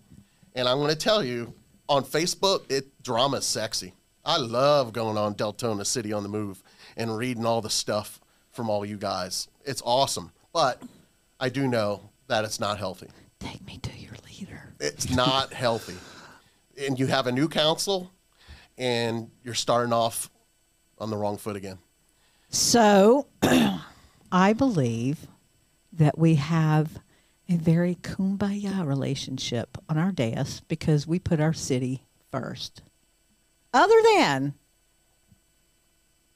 [0.55, 1.53] And I'm going to tell you,
[1.89, 3.93] on Facebook, it drama's sexy.
[4.23, 6.63] I love going on Deltona City on the Move
[6.97, 8.19] and reading all the stuff
[8.51, 9.47] from all you guys.
[9.65, 10.81] It's awesome, but
[11.39, 13.07] I do know that it's not healthy
[13.39, 14.73] Take me to your leader.
[14.79, 15.95] it's not healthy.
[16.79, 18.11] And you have a new council,
[18.77, 20.29] and you're starting off
[20.97, 21.77] on the wrong foot again.
[22.49, 23.27] So,
[24.31, 25.27] I believe
[25.91, 26.99] that we have
[27.49, 32.81] a very kumbaya relationship on our dais because we put our city first.
[33.73, 34.53] Other than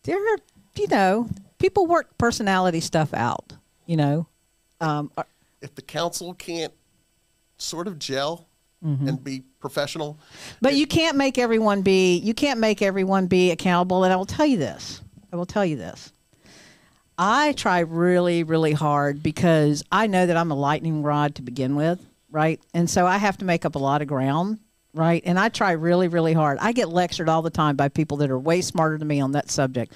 [0.08, 0.38] there are,
[0.76, 3.54] you know, people work personality stuff out.
[3.86, 4.28] You know,
[4.82, 5.28] um, are-
[5.62, 6.74] If the council can't
[7.58, 8.46] sort of gel
[8.84, 10.18] and be professional,
[10.62, 14.26] But you can't make everyone be you can't make everyone be accountable and I will
[14.26, 15.02] tell you this.
[15.34, 16.12] I will tell you this.
[17.18, 21.76] I try really really hard because I know that I'm a lightning rod to begin
[21.76, 22.62] with, right?
[22.74, 24.60] And so I have to make up a lot of ground,
[24.98, 25.22] right?
[25.26, 26.58] And I try really really hard.
[26.60, 29.32] I get lectured all the time by people that are way smarter than me on
[29.34, 29.94] that subject.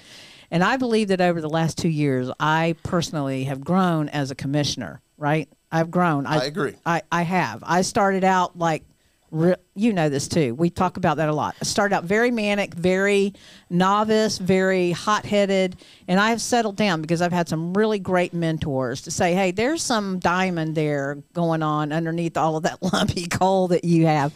[0.50, 4.34] And I believe that over the last 2 years I personally have grown as a
[4.34, 5.48] commissioner, right?
[5.70, 6.26] I've grown.
[6.26, 6.74] I agree.
[6.84, 7.64] I, I have.
[7.66, 8.84] I started out like,
[9.32, 10.54] re- you know this too.
[10.54, 11.56] We talk about that a lot.
[11.60, 13.34] I started out very manic, very
[13.68, 18.32] novice, very hot headed, and I have settled down because I've had some really great
[18.32, 23.26] mentors to say, hey, there's some diamond there going on underneath all of that lumpy
[23.26, 24.32] coal that you have.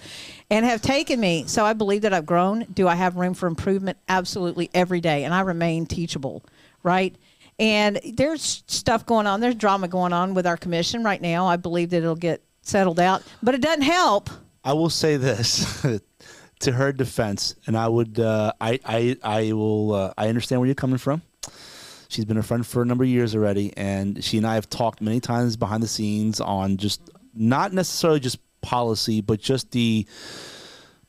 [0.49, 1.45] And have taken me.
[1.49, 2.67] So I believe that I've grown.
[2.73, 3.99] Do I have room for improvement?
[4.09, 5.25] Absolutely every day.
[5.25, 6.45] And I remain teachable,
[6.85, 7.17] right?
[7.59, 9.41] And there's stuff going on.
[9.41, 11.49] There's drama going on with our commission right now.
[11.49, 14.31] I believe that it'll get settled out, but it doesn't help.
[14.67, 15.87] I will say this
[16.59, 20.67] to her defense, and I would, uh, I, I, I will, uh, I understand where
[20.67, 21.23] you're coming from.
[22.09, 24.69] She's been a friend for a number of years already, and she and I have
[24.69, 27.01] talked many times behind the scenes on just
[27.33, 30.05] not necessarily just policy, but just the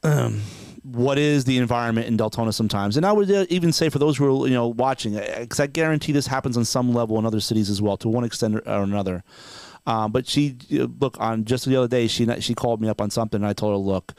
[0.03, 0.43] um,
[0.83, 2.95] what is the environment in Deltona sometimes.
[2.95, 5.65] And I would uh, even say for those who are you know watching, because I
[5.65, 8.83] guarantee this happens on some level in other cities as well, to one extent or
[8.83, 9.23] another.
[9.87, 13.01] Um, but she uh, look on just the other day, she she called me up
[13.01, 14.13] on something, and I told her, look.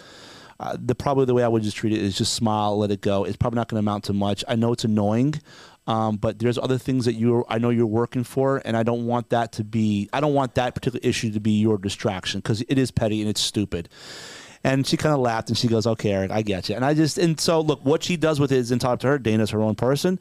[0.61, 3.01] Uh, the probably the way I would just treat it is just smile, let it
[3.01, 3.23] go.
[3.23, 4.43] It's probably not going to amount to much.
[4.49, 5.41] I know it's annoying,
[5.87, 9.07] um, but there's other things that you I know you're working for, and I don't
[9.07, 10.09] want that to be.
[10.13, 13.31] I don't want that particular issue to be your distraction because it is petty and
[13.31, 13.89] it's stupid.
[14.65, 16.95] And she kind of laughed and she goes, "Okay, Eric, I get you." And I
[16.95, 19.19] just and so look, what she does with it is entirely up to her.
[19.19, 20.19] Dana's her own person,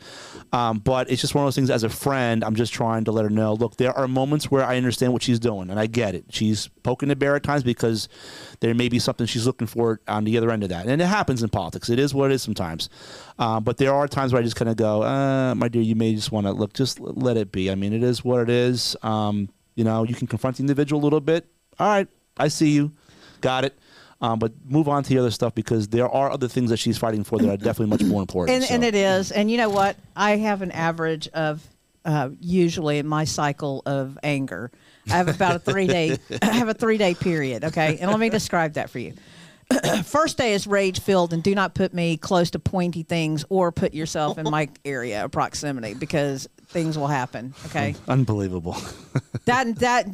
[0.54, 1.70] um, but it's just one of those things.
[1.70, 3.54] As a friend, I'm just trying to let her know.
[3.54, 6.26] Look, there are moments where I understand what she's doing, and I get it.
[6.30, 8.08] She's poking the bear at times because
[8.60, 11.06] there may be something she's looking for on the other end of that, and it
[11.06, 11.90] happens in politics.
[11.90, 12.90] It is what it is sometimes.
[13.40, 15.96] Um, but there are times where I just kind of go, uh, "My dear, you
[15.96, 16.74] may just want to look.
[16.74, 17.72] Just let it be.
[17.72, 18.96] I mean, it is what it is.
[19.02, 21.48] Um, you know, you can confront the individual a little bit.
[21.80, 22.92] All right, I see you,
[23.42, 23.78] got it."
[24.20, 26.98] Um, but move on to the other stuff because there are other things that she's
[26.98, 28.56] fighting for that are definitely much more important.
[28.56, 28.74] and, so.
[28.74, 29.32] and it is.
[29.32, 29.96] And you know what?
[30.16, 31.62] I have an average of
[32.04, 34.72] uh, usually in my cycle of anger.
[35.08, 36.18] I have about a three day.
[36.42, 37.64] I have a three day period.
[37.66, 39.14] Okay, and let me describe that for you.
[40.06, 43.72] First day is rage filled, and do not put me close to pointy things or
[43.72, 47.54] put yourself in my area of proximity because things will happen.
[47.68, 48.78] Okay, Unbelievable.
[49.46, 50.08] that that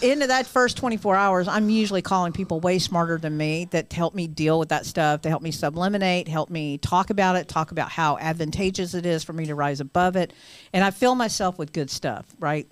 [0.00, 4.14] into that first 24 hours i'm usually calling people way smarter than me that help
[4.14, 7.72] me deal with that stuff to help me subliminate help me talk about it talk
[7.72, 10.32] about how advantageous it is for me to rise above it.
[10.72, 12.66] And i fill myself with good stuff right?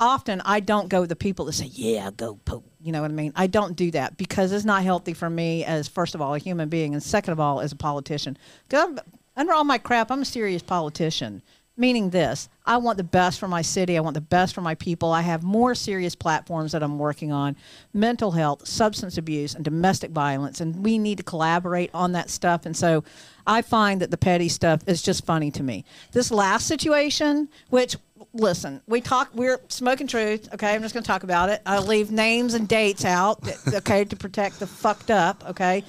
[0.00, 3.14] Often i don't go the people that say yeah go pope you know what i
[3.14, 3.32] mean?
[3.36, 6.38] I don't do that because it's not healthy for me as first of all a
[6.38, 8.38] human being and second of all as a politician.
[8.70, 8.98] 'Cause I'm-
[9.36, 11.42] under all my crap i'm a serious politician
[11.78, 14.74] meaning this i want the best for my city i want the best for my
[14.74, 17.56] people i have more serious platforms that i'm working on
[17.94, 22.66] mental health substance abuse and domestic violence and we need to collaborate on that stuff
[22.66, 23.04] and so
[23.46, 25.84] i find that the petty stuff is just funny to me.
[26.12, 27.96] This last situation which
[28.34, 31.62] listen we talk we're smoking truth okay i'm just going to talk about it.
[31.64, 33.40] I'll leave names and dates out
[33.72, 35.84] okay to protect the fucked up okay?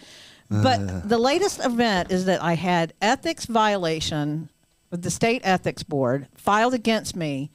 [0.49, 1.01] But uh.
[1.05, 4.49] the latest event is that I had ethics violation
[4.89, 7.51] with the state ethics board filed against me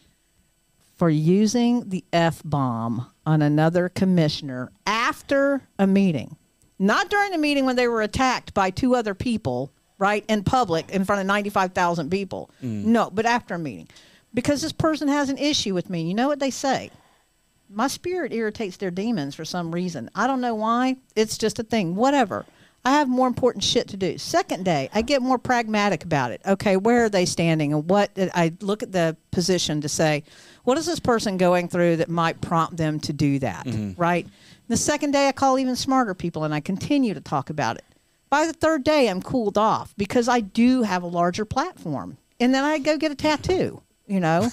[0.97, 6.37] for using the F bomb on another commissioner after a meeting.
[6.79, 10.91] Not during the meeting when they were attacked by two other people, right, in public
[10.91, 12.51] in front of 95,000 people.
[12.63, 12.85] Mm.
[12.85, 13.89] No, but after a meeting.
[14.33, 16.03] Because this person has an issue with me.
[16.03, 16.91] You know what they say?
[17.75, 20.11] my spirit irritates their demons for some reason.
[20.15, 20.97] I don't know why.
[21.17, 21.95] It's just a thing.
[21.97, 22.47] Whatever.
[22.85, 24.19] I have more important shit to do.
[24.19, 26.43] Second day, I get more pragmatic about it.
[26.47, 28.11] Okay, where are they standing, and what?
[28.17, 30.23] I look at the position to say,
[30.65, 33.65] what is this person going through that might prompt them to do that?
[33.67, 34.01] Mm-hmm.
[34.01, 34.27] Right.
[34.69, 37.85] The second day, I call even smarter people, and I continue to talk about it.
[38.29, 42.55] By the third day, I'm cooled off because I do have a larger platform, and
[42.55, 43.81] then I go get a tattoo.
[44.07, 44.51] You know,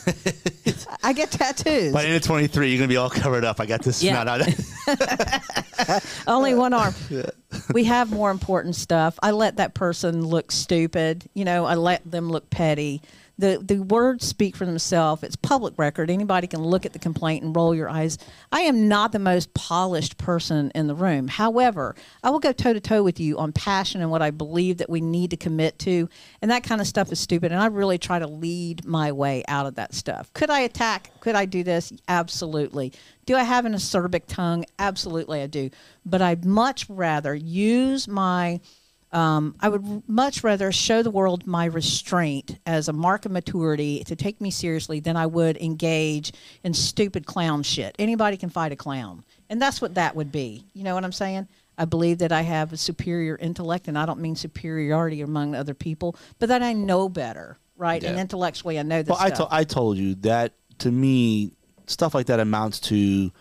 [1.04, 1.92] I get tattoos.
[1.92, 3.60] By the end of 23, you're going to be all covered up.
[3.60, 4.02] I got this.
[4.02, 4.24] Yeah.
[4.24, 6.94] No, no, Only one arm.
[7.74, 9.20] We have more important stuff.
[9.22, 11.26] I let that person look stupid.
[11.34, 13.02] You know, I let them look petty.
[13.42, 15.24] The the words speak for themselves.
[15.24, 16.12] It's public record.
[16.12, 18.20] Anybody can look at the complaint and roll your eyes.
[18.52, 21.28] I am not the most polished person in the room.
[21.28, 24.78] However, I will go toe to toe with you on passion and what I believe
[24.78, 26.08] that we need to commit to.
[26.42, 27.52] And that kind of stuff is stupid.
[27.52, 30.32] And I really try to lead my way out of that stuff.
[30.34, 31.10] Could I attack?
[31.20, 31.92] Could I do this?
[32.08, 32.94] Absolutely.
[33.26, 34.66] Do I have an acerbic tongue?
[34.78, 35.72] Absolutely, I do.
[36.06, 38.60] But I'd much rather use my,
[39.12, 44.04] um, I would much rather show the world my restraint as a mark of maturity
[44.06, 46.32] to take me seriously than I would engage
[46.64, 47.96] in stupid clown shit.
[48.00, 49.24] Anybody can fight a clown.
[49.50, 50.64] And that's what that would be.
[50.74, 51.48] You know what I'm saying?
[51.78, 55.74] I believe that I have a superior intellect, and I don't mean superiority among other
[55.74, 58.02] people, but that I know better, right?
[58.04, 61.52] And intellectually, I know this Well, I, to- I told you that to me,
[61.88, 63.32] stuff like that amounts to.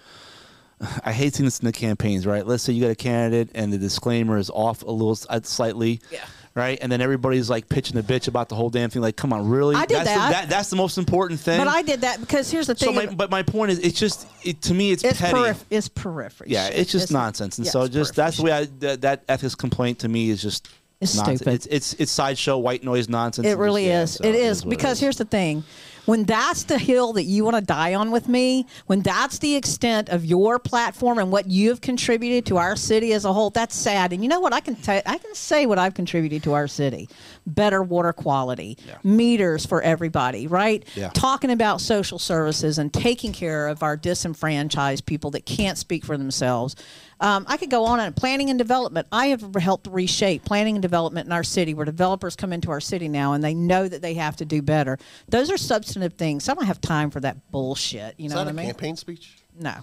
[1.04, 2.46] I hate seeing this in the campaigns, right?
[2.46, 6.00] Let's say you got a candidate and the disclaimer is off a little uh, slightly.
[6.10, 6.24] Yeah.
[6.52, 9.00] Right, and then everybody's like pitching a bitch about the whole damn thing.
[9.00, 9.76] Like, come on, really?
[9.76, 10.42] I did that's that.
[10.42, 11.58] The, that's the most important thing.
[11.58, 12.96] but I did that because here's the So, thing.
[12.96, 15.32] my, but my point is, it's just it, to me, it's, it's petty.
[15.36, 16.48] periph- it's periphery.
[16.50, 19.54] Yeah, it's just nonsense, and yeah, so just that's the way I, that, that ethics
[19.54, 20.68] complaint to me is just
[21.00, 21.38] It's nonsense.
[21.38, 21.54] stupid.
[21.54, 23.46] It's, it's it's sideshow white noise nonsense.
[23.46, 24.14] It really yeah, is.
[24.14, 25.00] so it is because is.
[25.00, 25.62] here's the thing.
[26.10, 29.54] When that's the hill that you want to die on with me, when that's the
[29.54, 33.50] extent of your platform and what you have contributed to our city as a whole,
[33.50, 34.12] that's sad.
[34.12, 34.52] And you know what?
[34.52, 37.08] I can tell I can say what I've contributed to our city.
[37.46, 40.84] Better water quality, meters for everybody, right?
[40.96, 41.10] Yeah.
[41.10, 46.18] Talking about social services and taking care of our disenfranchised people that can't speak for
[46.18, 46.74] themselves.
[47.20, 49.06] Um, I could go on and planning and development.
[49.12, 52.80] I have helped reshape planning and development in our city where developers come into our
[52.80, 54.98] city now and they know that they have to do better.
[55.28, 56.44] Those are substantive things.
[56.44, 58.14] So I don't have time for that bullshit.
[58.18, 58.66] You Is know that what I a mean?
[58.66, 59.36] campaign speech?
[59.58, 59.74] No.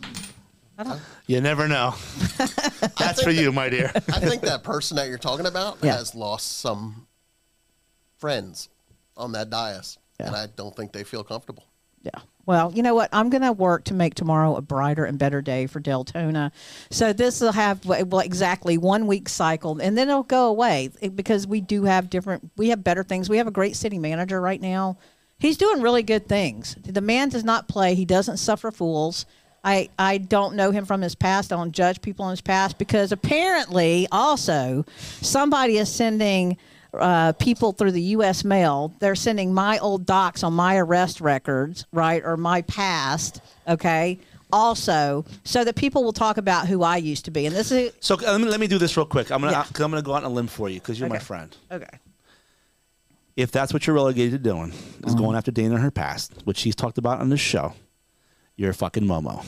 [0.79, 1.01] I don't.
[1.25, 1.95] You never know.
[2.97, 3.91] That's for you, my dear.
[3.95, 5.97] I think that person that you're talking about Yeah.
[5.97, 7.07] has lost some
[8.17, 8.69] friends
[9.15, 10.41] on that dais, and Yeah.
[10.43, 11.63] I don't think they feel comfortable.
[12.03, 12.19] Yeah.
[12.45, 13.09] Well, you know what?
[13.11, 16.51] I'm going to work to make tomorrow a brighter and better day for Deltona.
[16.89, 21.09] So this will have well, exactly one week cycle, and then it'll go away eh,
[21.09, 22.49] because we do have different.
[22.55, 23.29] We have better things.
[23.29, 24.97] We have a great city manager right now.
[25.39, 26.75] He's doing really good things.
[26.83, 27.93] The man does not play.
[27.95, 29.25] He doesn't suffer fools.
[29.63, 31.51] I, I don't know him from his past.
[31.51, 34.85] I don't judge people in his past because apparently also
[35.21, 36.57] somebody is sending
[36.93, 38.43] uh, people through the U.S.
[38.43, 38.93] mail.
[38.99, 44.19] They're sending my old docs on my arrest records, right, or my past, okay,
[44.51, 47.45] also, so that people will talk about who I used to be.
[47.45, 49.31] And this is So uh, let me, let me do this real quick.
[49.31, 49.59] I'm gonna Yeah.
[49.61, 51.55] i I'm gonna go out on a limb for you because you're my friend.
[51.71, 51.99] okay.
[53.37, 55.17] If that's what you're relegated to doing, is Mm-hmm.
[55.17, 57.73] going after Dana and her past, which she's talked about on this show,
[58.57, 59.43] you're a fucking momo.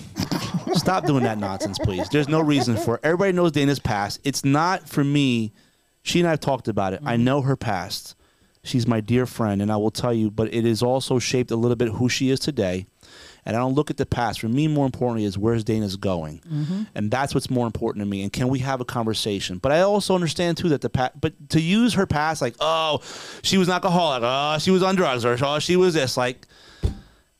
[0.77, 2.07] Stop doing that nonsense, please.
[2.09, 3.01] There's no reason for it.
[3.03, 4.19] Everybody knows Dana's past.
[4.23, 5.51] It's not for me.
[6.03, 7.01] She and I have talked about it.
[7.03, 7.23] I Mm-hmm.
[7.23, 8.15] know her past.
[8.63, 11.55] She's my dear friend, and I will tell you, but it is also shaped a
[11.55, 12.85] little bit who she is today.
[13.45, 14.41] And I don't look at the past.
[14.41, 16.83] For me, more importantly, is where's Dana's going, Mm-hmm.
[16.95, 18.21] and that's what's more important to me.
[18.23, 19.57] And can we have a conversation?
[19.57, 21.19] But I also understand too that the past.
[21.19, 23.01] But to use her past, like, oh,
[23.41, 26.45] she was an alcoholic, oh, she was on drugs, or oh, she was this, like,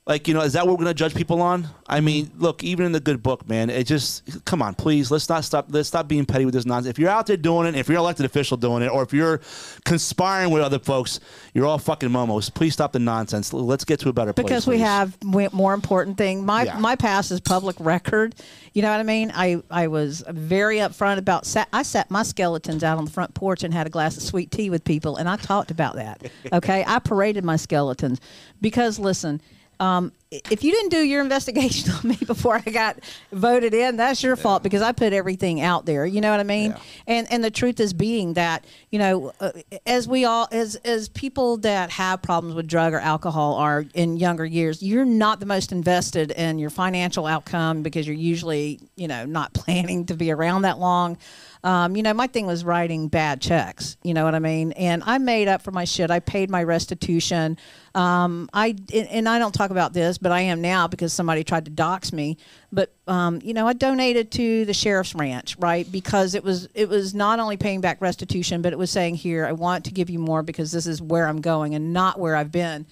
[0.09, 1.67] like you know, is that what we're gonna judge people on?
[1.87, 5.29] I mean, look, even in the good book, man, it just come on, please, let's
[5.29, 5.67] not stop.
[5.69, 6.89] Let's stop being petty with this nonsense.
[6.89, 9.13] If you're out there doing it, if you're an elected official doing it, or if
[9.13, 9.39] you're
[9.85, 11.19] conspiring with other folks,
[11.53, 12.51] you're all fucking momos.
[12.51, 13.53] Please stop the nonsense.
[13.53, 14.45] Let's get to a better place.
[14.45, 14.81] because we please.
[14.81, 15.17] have
[15.53, 16.43] more important thing.
[16.43, 16.79] My Yeah.
[16.79, 18.33] my past is public record.
[18.73, 19.31] You know what I mean?
[19.35, 21.45] I I was very upfront about.
[21.45, 24.23] Sat, I sat my skeletons out on the front porch and had a glass of
[24.23, 26.23] sweet tea with people, and I talked about that.
[26.51, 28.19] Okay, I paraded my skeletons
[28.59, 29.39] because listen.
[29.79, 32.99] Um, if you didn't do your investigation on me before I got
[33.31, 36.05] voted in, that's your fault because I put everything out there.
[36.05, 36.71] You know what I mean?
[36.71, 36.79] Yeah.
[37.07, 39.51] And and the truth is being that you know, uh,
[39.85, 44.17] as we all as as people that have problems with drug or alcohol are in
[44.17, 49.07] younger years, you're not the most invested in your financial outcome because you're usually you
[49.07, 51.17] know not planning to be around that long.
[51.61, 53.97] Um, you know, my thing was writing bad checks.
[54.01, 54.71] You know what I mean?
[54.73, 56.09] And I made up for my shit.
[56.09, 57.57] I paid my restitution.
[57.95, 61.43] Um, I and- and I don't talk about this, but I am now because somebody
[61.43, 62.37] tried to dox me.
[62.71, 65.89] But um, you know, I donated to the sheriff's ranch, right?
[65.91, 69.45] Because it was it was not only paying back restitution, but it was saying here,
[69.45, 72.35] I want to give you more because this is where I'm going and not where
[72.35, 72.85] I've been.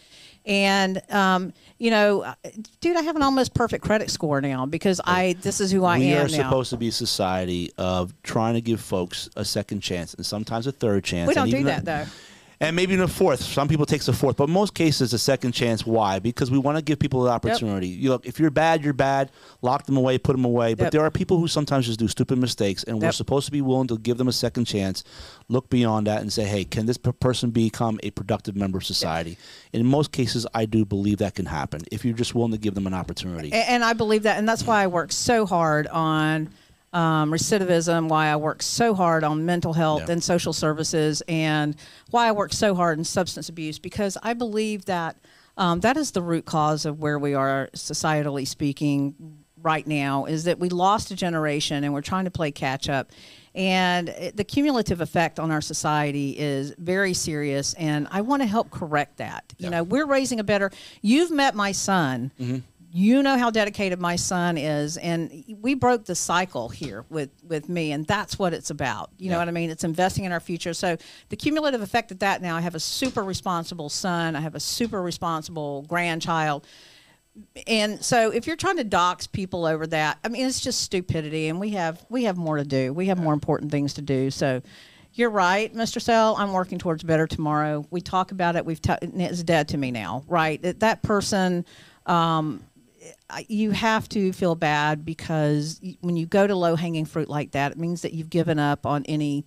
[0.45, 2.33] And um, you know,
[2.79, 5.99] dude, I have an almost perfect credit score now because I this is who I
[5.99, 6.43] we am We are now.
[6.49, 10.65] supposed to be a society of trying to give folks a second chance and sometimes
[10.65, 11.27] a third chance.
[11.27, 12.05] we don't do that though.
[12.59, 13.41] And maybe in a fourth.
[13.41, 15.85] Some people takes a fourth, but most cases a second chance.
[15.85, 16.17] Why?
[16.17, 17.87] Because we want to give people the opportunity.
[17.87, 19.31] You look, if you're bad, you're bad.
[19.61, 20.73] Lock them away, put them away.
[20.73, 20.91] But Yep.
[20.91, 23.87] there are people who sometimes just do stupid mistakes, and we're supposed to be willing
[23.87, 25.03] to give them a second chance.
[25.49, 29.37] Look beyond that and say, hey, can this person become a productive member of society?
[29.71, 32.73] In most cases, I do believe that can happen if you're just willing to give
[32.73, 33.51] them an opportunity.
[33.51, 34.67] A- and I believe that, and that's mm.
[34.67, 36.49] why I work so hard on
[36.93, 38.07] um, recidivism.
[38.09, 40.13] Why I work so hard on mental health Yeah.
[40.13, 41.75] and social services, and
[42.11, 45.17] why I work so hard in substance abuse because I believe that
[45.57, 49.15] um, that is the root cause of where we are societally speaking
[49.61, 50.25] right now.
[50.25, 53.11] Is that we lost a generation and we're trying to play catch up.
[53.55, 58.69] And the cumulative effect on our society is very serious, and I want to help
[58.69, 59.51] correct that.
[59.57, 60.69] You know, we're raising a better.
[61.01, 62.29] You've met my son
[62.97, 67.69] you know how dedicated my son is and we broke the cycle here with with
[67.69, 70.39] me and that's what it's about you know what i mean it's investing in our
[70.39, 70.97] future so
[71.29, 74.59] the cumulative effect of that now i have a super responsible son i have a
[74.59, 76.65] super responsible grandchild
[77.67, 81.49] and so if you're trying to dox people over that i mean it's just stupidity
[81.49, 84.31] and we have we have more to do we have more important things to do
[84.31, 84.59] so
[85.13, 85.99] you're right, Mr.
[85.99, 86.35] Sell.
[86.37, 87.87] I'm working towards better tomorrow.
[87.89, 88.63] We talk about it.
[88.63, 90.61] We've t- it's dead to me now, right?
[90.61, 91.65] That, that person,
[92.05, 92.61] um,
[93.47, 97.71] you have to feel bad because when you go to low hanging fruit like that,
[97.73, 99.45] it means that you've given up on any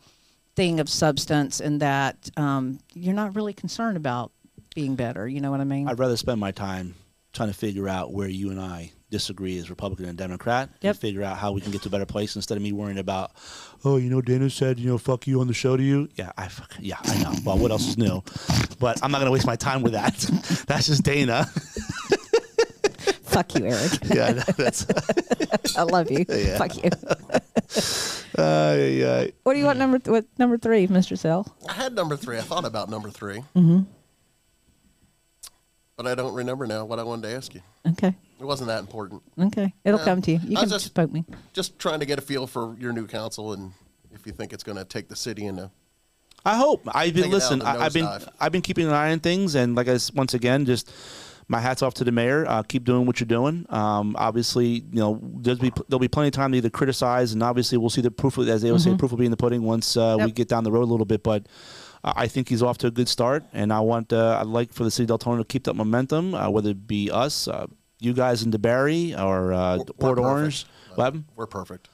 [0.57, 4.33] thing of substance and that um, you're not really concerned about
[4.75, 5.27] being better.
[5.27, 5.89] You know what I mean?
[5.89, 6.95] I'd rather spend my time
[7.33, 10.91] trying to figure out where you and I disagree as Republican and Democrat Yep.
[10.95, 12.99] and figure out how we can get to a better place instead of me worrying
[12.99, 13.33] about,
[13.85, 16.09] oh, you know, Dana said, you know, fuck you on the show to you.
[16.15, 17.35] Yeah, I fuck, yeah, I know.
[17.45, 18.23] Well, what else is new?
[18.79, 20.15] But I'm not going to waste my time with that.
[20.69, 21.47] That's just Dana.
[23.31, 23.93] Fuck you, Eric.
[24.15, 24.87] yeah, that's.
[25.77, 26.25] I love you.
[26.29, 26.59] Yeah.
[26.59, 26.91] Fuck you.
[28.39, 29.27] Uh, yeah.
[29.43, 31.19] What do you want number th- what number three, Mr.
[31.19, 31.53] Sell?
[31.69, 32.39] I had number three.
[32.39, 33.81] I thought about number 3 Mm-hmm.
[35.97, 37.61] But I don't remember now what I wanted to ask you.
[37.91, 38.15] Okay.
[38.41, 39.23] It wasn't that important.
[39.39, 39.75] Okay.
[39.85, 40.05] It'll Yeah.
[40.05, 40.41] come to you.
[40.45, 41.25] You I can just- poke me.
[41.53, 43.73] Just trying to get a feel for your new council and
[44.13, 45.71] if you think it's going to take the city in a
[46.45, 46.89] I hope.
[46.95, 47.61] I've been Take it listen.
[47.63, 48.29] I, I've been nosedive.
[48.41, 50.91] I've been keeping an eye on things, and like I s- once again, just
[51.51, 52.47] my hats off to the mayor.
[52.47, 53.67] Uh, keep doing what you're doing.
[53.71, 57.43] Um, obviously, you know, there's be there'll be plenty of time to either criticize, and
[57.43, 59.37] obviously we'll see the proof, of, as they always say, proof will be in the
[59.37, 60.35] pudding once uh, we Mm-hmm.
[60.35, 61.25] Get down the road a little bit.
[61.25, 61.47] But
[62.05, 64.73] uh, I think he's off to a good start, and I want uh, I'd like
[64.73, 67.67] for the city of Deltona to keep that momentum, uh, whether it be us, uh,
[67.99, 70.19] you guys in DeBary, or uh, We're Port perfect.
[70.21, 70.67] Orange.
[70.95, 71.15] What?
[71.35, 71.89] We're perfect.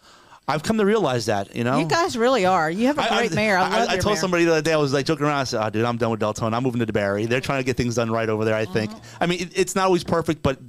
[0.49, 1.79] I've come to realize that, you know.
[1.81, 2.71] You guys really are.
[2.71, 3.57] You have a great mayor.
[3.57, 4.21] I, love I, your told mayor.
[4.21, 5.41] somebody the other day, I was like joking around.
[5.41, 6.55] I said, "Oh, dude, I'm done with Deltona.
[6.55, 7.29] I'm moving to DeBary.
[7.29, 8.55] They're trying to get things done right over there.
[8.55, 8.93] I think.
[8.93, 9.23] Mm-hmm.
[9.23, 10.61] I mean, it, it's not always perfect, but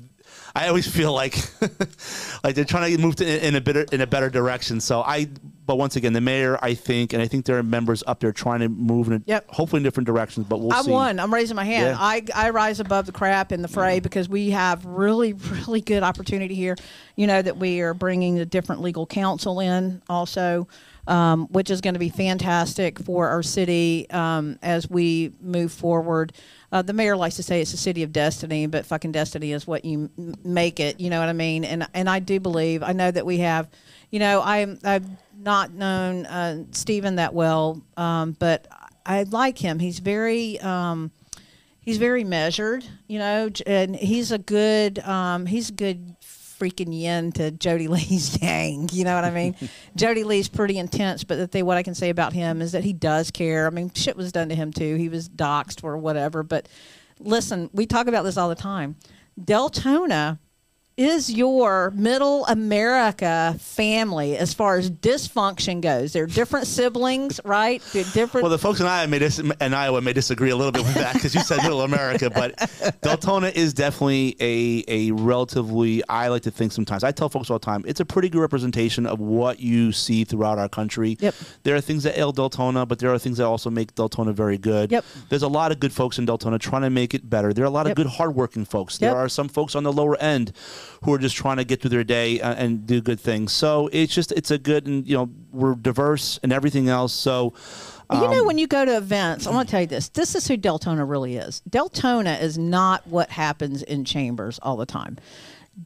[0.55, 1.38] I always feel like
[2.43, 4.82] like they're trying to move to, in a better in a better direction.
[4.82, 5.30] So I,
[5.68, 8.32] but once again, the mayor, I think, and I think there are members up there
[8.32, 9.49] trying to move in, a, Yep.
[9.49, 10.47] hopefully in different directions.
[10.47, 10.78] But we'll see.
[10.78, 10.91] I'm see.
[10.91, 11.20] one.
[11.20, 11.88] I'm raising my hand.
[11.88, 11.97] Yeah.
[11.99, 15.34] I, I rise above the crap in the fray because we have really,
[15.68, 16.76] really good opportunity here.
[17.18, 20.68] You know, that we are bringing a different legal counsel in also,
[21.05, 26.32] um, which is going to be fantastic for our city um, as we move forward.
[26.72, 29.65] Uh, the mayor likes to say it's a city of destiny, but fucking destiny is
[29.68, 30.99] what you m- make it.
[30.99, 31.63] You know what I mean?
[31.63, 32.84] And and I do believe.
[32.84, 33.70] I know that we have.
[34.09, 35.05] You know, I'm I've
[35.37, 38.67] not known uh, Stephen that well, um, but
[39.05, 39.79] I like him.
[39.79, 40.59] He's very.
[40.59, 41.11] Um,
[41.87, 47.31] he's very measured, you know, and he's a good um, he's a good freaking yin
[47.31, 48.89] to Jody Lee's yang.
[48.91, 49.55] You know what I mean?
[49.95, 52.83] Jody Lee's pretty intense, but the thing what I can say about him is that
[52.83, 53.67] he does care.
[53.67, 54.95] I mean, shit was done to him too.
[54.95, 56.43] He was doxxed or whatever.
[56.43, 56.67] But
[57.19, 58.97] listen, we talk about this all the time.
[59.39, 60.39] Deltona
[60.97, 66.11] is your middle America family as far as dysfunction goes.
[66.11, 67.81] They're different siblings, right?
[67.93, 68.41] They're different.
[68.43, 70.95] Well, the folks in Iowa may dis- in Iowa may disagree a little bit with
[70.95, 72.55] that because you said Middle America, but
[73.01, 76.01] Deltona is definitely a a relatively.
[76.09, 77.03] I like to think sometimes.
[77.03, 80.23] I tell folks all the time, it's a pretty good representation of what you see
[80.23, 81.15] throughout our country.
[81.19, 81.35] Yep.
[81.63, 84.57] There are things that ail Deltona, but there are things that also make Deltona very
[84.57, 84.91] good.
[84.91, 85.05] Yep.
[85.29, 87.53] There's a lot of good folks in Deltona trying to make it better.
[87.53, 87.97] There are a lot of Yep.
[87.97, 88.97] good, hardworking folks.
[88.97, 89.17] There Yep.
[89.17, 90.53] are some folks on the lower end
[91.03, 93.51] who are just trying to get through their day uh, and do good things.
[93.51, 97.13] So it's just it's a good and you know we're diverse and everything else.
[97.13, 97.53] So.
[98.09, 100.07] You know, um, when you go to events, I want to tell you this.
[100.07, 101.61] This is who Deltona really is.
[101.69, 105.17] Deltona is not what happens in chambers all the time.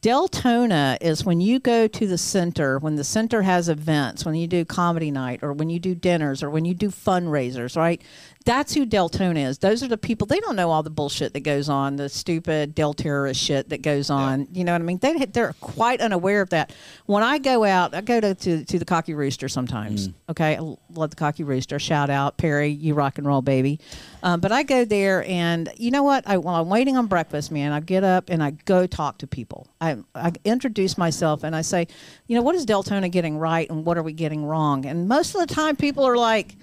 [0.00, 4.46] Deltona is when you go to the center, when the center has events, when you
[4.46, 8.00] do comedy night or when you do dinners or when you do fundraisers, right?
[8.42, 9.58] That's who Deltona is.
[9.58, 12.74] Those are the people, they don't know all the bullshit that goes on, the stupid
[12.74, 14.48] Del terrorist shit that goes on.
[14.52, 14.98] You know what I mean?
[14.98, 16.72] They, they're quite unaware of that.
[17.06, 20.10] When I go out, I go to, to, to the Cocky Rooster sometimes.
[20.28, 20.56] Okay.
[20.56, 20.60] I
[20.94, 21.78] love the Cocky Rooster.
[21.78, 23.80] Shout out, Perry, you rock and roll, baby.
[24.22, 26.26] Um, but I go there and you know what?
[26.26, 29.26] I, while I'm waiting on breakfast, man, I get up and I go talk to
[29.26, 29.68] people.
[29.80, 31.88] I, I introduce myself and I say,
[32.26, 34.86] you know, what is Deltona getting right and what are we getting wrong?
[34.86, 36.56] And most of the time people are like,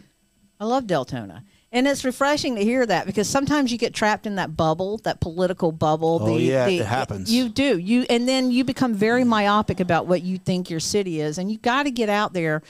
[0.59, 1.43] I love Deltona.
[1.71, 5.21] And it's refreshing to hear that because sometimes you get trapped in that bubble, that
[5.21, 6.19] political bubble.
[6.21, 7.31] Oh, yeah, it happens.
[7.31, 7.77] You do.
[7.77, 11.51] You and then you become very myopic about what you think your city is, and
[11.51, 12.63] you got to get out there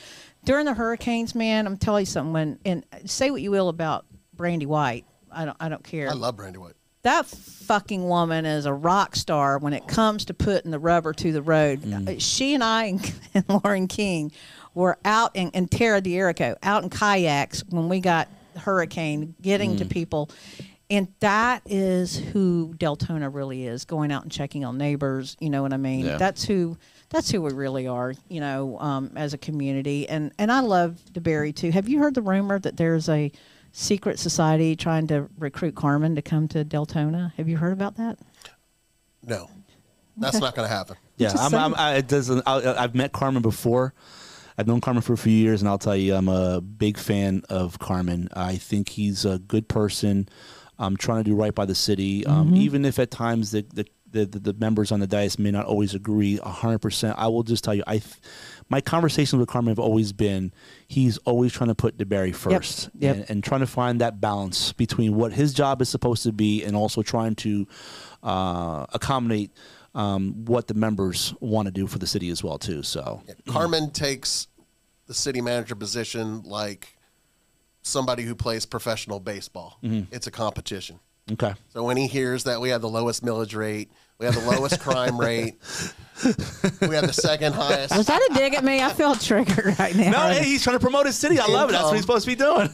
[0.44, 1.66] during the hurricanes, man.
[1.66, 2.34] I'm telling you something.
[2.34, 5.58] When and say what you will about Brandy White, I don't.
[5.62, 6.10] I don't care.
[6.10, 6.74] I love Brandy White.
[7.04, 11.32] that fucking woman is a rock star when it comes to putting the rubber to
[11.32, 11.84] the road.
[11.84, 12.18] Mm.
[12.18, 14.34] Uh, She and I and, and Lauren King
[14.74, 18.28] were out in Terra Tara Dierico out in kayaks when we got
[18.60, 19.78] hurricane getting Mm.
[19.80, 20.30] to people.
[20.92, 25.38] And that is who Deltona really is, going out and checking on neighbors.
[25.40, 26.06] You know what I mean?
[26.06, 26.18] Yeah.
[26.18, 26.78] That's who
[27.10, 30.10] that's who we really are, you know, um, as a community.
[30.10, 31.70] And and I love DeBary too.
[31.72, 33.32] Have you heard the rumor that there's a
[33.72, 37.34] secret society trying to recruit Carmen to come to Deltona?
[37.38, 38.18] Have you heard about that?
[39.24, 39.50] No,
[40.18, 40.44] that's Okay.
[40.46, 40.96] not going to happen.
[41.18, 42.42] Yeah, I'm, I'm, I, it doesn't.
[42.48, 43.94] I, I've met Carmen before.
[44.60, 47.44] I've known Carmen for a few years, and I'll tell you, I'm a big fan
[47.50, 48.28] of Carmen.
[48.34, 50.28] I think he's a good person.
[50.78, 53.86] I'm trying to do right by the city, um, even if at times the, the
[54.12, 57.14] the, the members on the dais may not always agree 100%.
[57.16, 58.02] I will just tell you, I,
[58.68, 60.52] my conversations with Carmen have always been,
[60.88, 63.16] he's always trying to put DeBary first, Yep.
[63.16, 66.64] And, and trying to find that balance between what his job is supposed to be,
[66.64, 67.68] and also trying to
[68.24, 69.52] uh, accommodate
[69.96, 72.84] um, what the members want to do for the city as well too.
[72.84, 74.48] So Yeah, Carmen takes
[75.08, 76.96] the city manager position like
[77.82, 79.80] somebody who plays professional baseball.
[79.82, 81.00] It's a competition.
[81.32, 84.42] okay, So when he hears that we have the lowest millage rate, we have the
[84.52, 85.56] lowest crime rate,
[86.82, 87.96] we have the second highest.
[87.96, 88.82] Was that a dig at me?
[88.82, 90.12] I feel triggered right now.
[90.12, 91.40] no, hey, he's trying to promote his city.
[91.40, 91.72] I love it.
[91.74, 92.70] That's what he's supposed to be doing.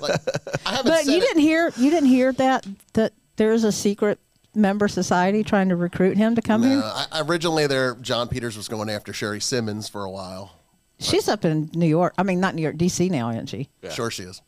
[0.00, 0.20] Like,
[0.66, 3.70] I haven't but said you it- didn't hear you didn't hear that that there's a
[3.72, 4.18] secret
[4.58, 6.82] member society trying to recruit him to come No, here.
[6.84, 10.54] I, originally, there John Peters was going after Sherry Simmons for a while.
[11.00, 12.14] She's up in New York.
[12.18, 13.08] I mean, not New York, D.C.
[13.08, 13.68] now, isn't she?
[13.90, 14.42] Sure, she is.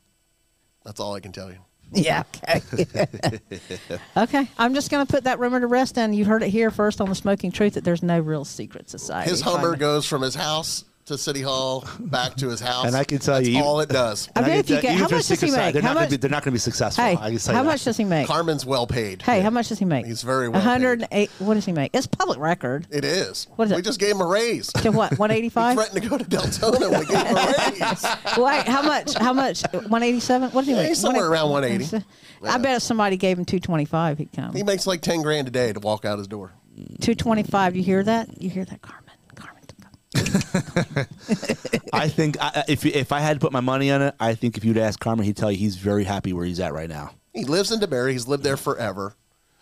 [0.85, 1.59] That's all I can tell you.
[1.93, 2.23] Yeah.
[2.49, 3.39] Okay.
[4.17, 4.49] okay.
[4.59, 7.01] I'm just going to put that rumor to rest, and you heard it here first
[7.01, 9.31] on the Smoking Truth that there's no real secret society.
[9.31, 12.87] His Hummer goes from his house to City Hall, back to his house.
[12.87, 14.29] And I can tell That's you- you- all it does.
[14.35, 15.73] I bet if you get- how much does he secret side, make?
[15.75, 16.17] They're How not gonna much- be.
[16.17, 17.05] They're not going to be successful.
[17.05, 17.65] Hey, I can tell you how that.
[17.65, 18.27] much does he make?
[18.27, 19.23] Carmen's well paid.
[19.23, 20.07] Hey, how much does he make?
[20.07, 20.67] He's very well paid.
[20.67, 21.31] 108.
[21.39, 21.91] What does he make?
[21.95, 22.87] It's public record.
[22.91, 23.47] It is.
[23.57, 23.75] What is it?
[23.77, 23.85] we it?
[23.85, 24.69] just gave him a raise.
[24.69, 25.11] To what?
[25.19, 25.75] 185.
[25.77, 26.99] Threatened to go to Deltona.
[27.01, 27.55] We gave him a
[27.89, 28.05] raise.
[28.39, 29.15] Wait, how much?
[29.15, 29.63] How much?
[29.73, 30.51] 187.
[30.51, 30.89] What does he Yeah, make?
[30.89, 32.05] he's somewhere around 180.
[32.43, 34.55] I bet if somebody gave him 225, he'd come.
[34.55, 36.53] He makes like 10 grand a day to walk out his door.
[37.01, 37.77] 225.
[37.77, 38.41] You hear that?
[38.41, 39.00] You hear that, Carmen?
[40.15, 41.07] Carmen.
[41.93, 44.57] I think I, if if I had to put my money on it, I think
[44.57, 47.11] if you'd ask Carmen, he'd tell you he's very happy where he's at right now.
[47.33, 48.13] He lives in DeBary.
[48.13, 49.15] He's lived there forever.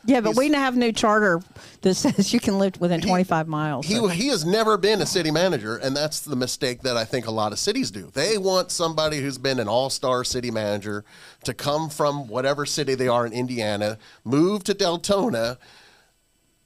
[0.04, 1.42] Yeah, but He's- we now have a new charter
[1.82, 3.84] that says you can live within 25 miles.
[3.86, 7.04] He, so- he has never been a city manager, and that's the mistake that I
[7.04, 8.10] think a lot of cities do.
[8.14, 11.04] They want somebody who's been an all star city manager
[11.44, 15.58] to come from whatever city they are in Indiana, move to Deltona,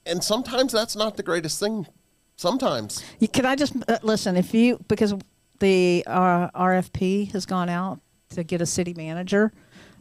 [0.05, 1.87] and sometimes that's not the greatest thing.
[2.35, 3.03] Sometimes.
[3.19, 4.35] You- Can I just uh, listen?
[4.35, 5.13] If you because
[5.59, 7.99] the uh, RFP has gone out
[8.31, 9.51] to get a city manager,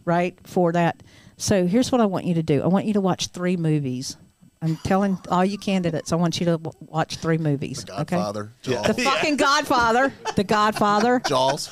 [0.05, 1.03] right for that.
[1.37, 2.63] So here's what I want you to do.
[2.63, 4.17] I want you to watch three movies.
[4.65, 6.13] I'm telling all you candidates.
[6.13, 7.85] I want you to w- watch three movies.
[7.85, 8.17] The okay?
[8.17, 8.87] Godfather, Jaws.
[8.87, 10.13] The fucking Godfather.
[10.37, 11.21] The Godfather.
[11.27, 11.69] Jaws,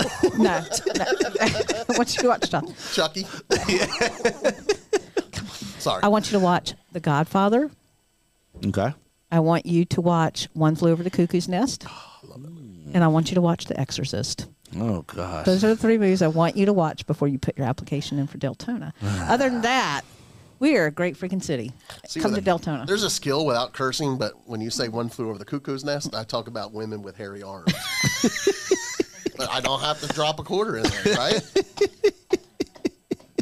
[0.38, 0.38] No.
[0.38, 0.64] no.
[1.42, 2.94] I want you to watch stuff.
[2.94, 3.26] Chucky.
[5.78, 6.02] Sorry.
[6.02, 7.70] I want you to watch The Godfather.
[8.66, 8.92] Okay.
[9.32, 11.86] I want you to watch One Flew Over the Cuckoo's Nest.
[12.92, 14.46] And I want you to watch The Exorcist.
[14.76, 15.46] Oh gosh.
[15.46, 18.18] Those are the three movies I want you to watch before you put your application
[18.18, 18.92] in for Deltona.
[19.02, 20.02] Other than that,
[20.58, 21.72] we are a great freaking city.
[22.06, 22.86] See, Come to with Deltona.
[22.86, 26.14] There's a skill without cursing, but when you say one flew over the cuckoo's nest,
[26.14, 27.72] I talk about women with hairy arms.
[29.36, 31.52] but I don't have to drop a quarter in there, right?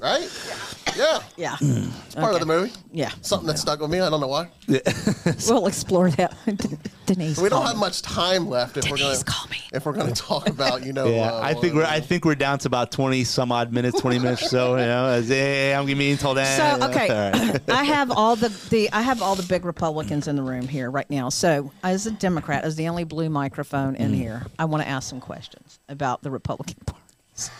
[0.02, 0.77] right?
[0.98, 1.20] Yeah.
[1.36, 1.56] yeah.
[1.60, 2.72] It's part of the movie.
[2.92, 3.10] Yeah.
[3.22, 4.00] Something that stuck with me.
[4.00, 4.48] I don't know why.
[5.48, 6.34] We'll explore that.
[7.06, 7.38] Denise.
[7.38, 9.60] We don't have much time left if we're Denise, gonna call me.
[9.72, 11.06] if we're gonna talk about you know.
[11.06, 14.00] Yeah, uh, I think we're I think we're down to about twenty some odd minutes,
[14.00, 14.70] twenty minutes or so.
[14.76, 16.78] You know, as, hey, I'm gonna be until then.
[16.78, 17.60] So okay, All right.
[17.70, 20.90] I have all the, the I have all the big Republicans in the room here
[20.90, 21.28] right now.
[21.30, 25.08] So as a Democrat, as the only blue microphone in here, I want to ask
[25.08, 27.50] some questions about the Republican parties.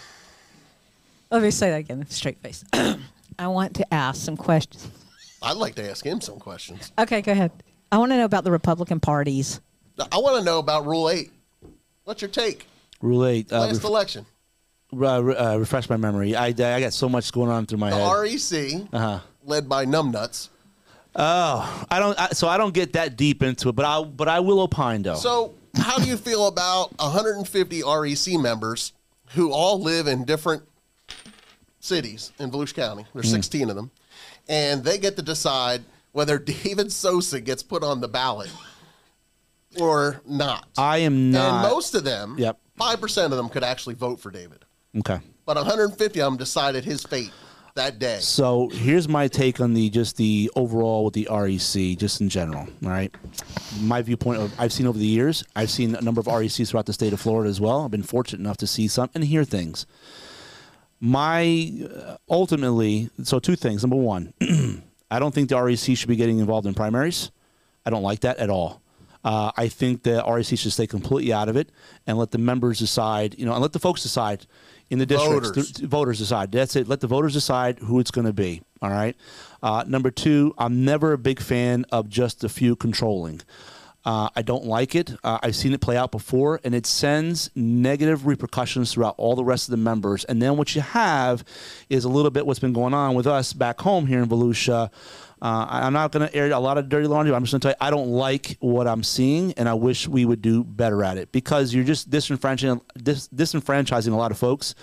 [1.31, 2.65] Let me say that again, with a straight face.
[3.39, 4.89] I want to ask some questions.
[5.43, 6.93] I'd like to ask him some questions.
[6.99, 7.51] Okay, go ahead.
[7.93, 9.61] I want to know about the Republican parties.
[10.13, 11.31] I want to know about Rule Eight.
[12.05, 12.67] What's your take?
[13.01, 13.53] Rule eight.
[13.53, 14.27] Uh, Last ref- election,
[14.93, 16.35] uh, re- uh, refresh my memory.
[16.35, 18.13] I, I got so much going on through my the head.
[18.13, 19.21] REC, Uh-huh.
[19.45, 20.49] led by Numbnuts.
[21.15, 22.19] Oh, I don't.
[22.19, 25.03] I, so I don't get that deep into it, but I but I will opine
[25.03, 25.15] though.
[25.17, 28.93] So, how do you feel about 150 REC members
[29.35, 30.63] who all live in different
[31.81, 33.07] cities in Volusia County?
[33.15, 33.33] There's mm.
[33.33, 33.91] 16 of them,
[34.49, 38.51] and they get to decide whether David Sosa gets put on the ballot
[39.81, 40.67] or not.
[40.77, 41.65] I am not.
[41.65, 42.59] and most of them, Yep.
[42.77, 44.65] five percent of them could actually vote for David,
[44.99, 45.19] okay.
[45.47, 47.31] but 150 of them decided his fate
[47.75, 48.19] that day.
[48.21, 52.67] So here's my take on the just the overall with the REC, just in general.
[52.83, 53.15] All right,
[53.81, 55.45] my viewpoint of I've seen over the years.
[55.55, 57.85] I've seen a number of RECs throughout the state of Florida as well.
[57.85, 59.87] I've been fortunate enough to see some and hear things.
[61.01, 63.83] My uh, ultimately, so two things.
[63.83, 64.33] Number one,
[65.11, 67.31] I don't think the REC should be getting involved in primaries.
[67.87, 68.83] I don't like that at all.
[69.25, 71.71] Uh, I think the REC should stay completely out of it
[72.07, 74.47] and let the members decide, you know, and let the folks decide
[74.91, 75.49] in the districts.
[75.49, 75.73] Voters.
[75.73, 76.53] th- voters decide.
[76.53, 76.89] That's it.
[76.89, 78.63] Let the voters decide who it's going to be.
[78.81, 79.17] All right.
[79.63, 83.41] Uh, number two, I'm never a big fan of just a few controlling.
[84.05, 85.13] Uh, I don't like it.
[85.23, 89.45] Uh, I've seen it play out before, and it sends negative repercussions throughout all the
[89.45, 90.25] rest of the members.
[90.25, 91.45] And then what you have
[91.91, 94.91] is a little bit what's been going on with us back home here in Volusia.
[95.41, 97.35] Uh, I'm not going to air a lot of dirty laundry.
[97.35, 100.09] I'm just going to tell you, I don't like what I'm seeing, and I wish
[100.09, 104.39] we would do better at it because you're just disenfranchising, dis- disenfranchising a lot of
[104.39, 104.75] folks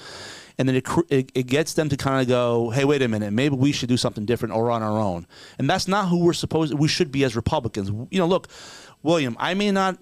[0.57, 3.32] and then it, it, it gets them to kind of go, hey, wait a minute,
[3.32, 5.28] maybe we should do something different or on our own.
[5.59, 7.89] And that's not who we're supposed we should be as Republicans.
[8.09, 8.47] You know, look,
[9.06, 9.97] William, I may not,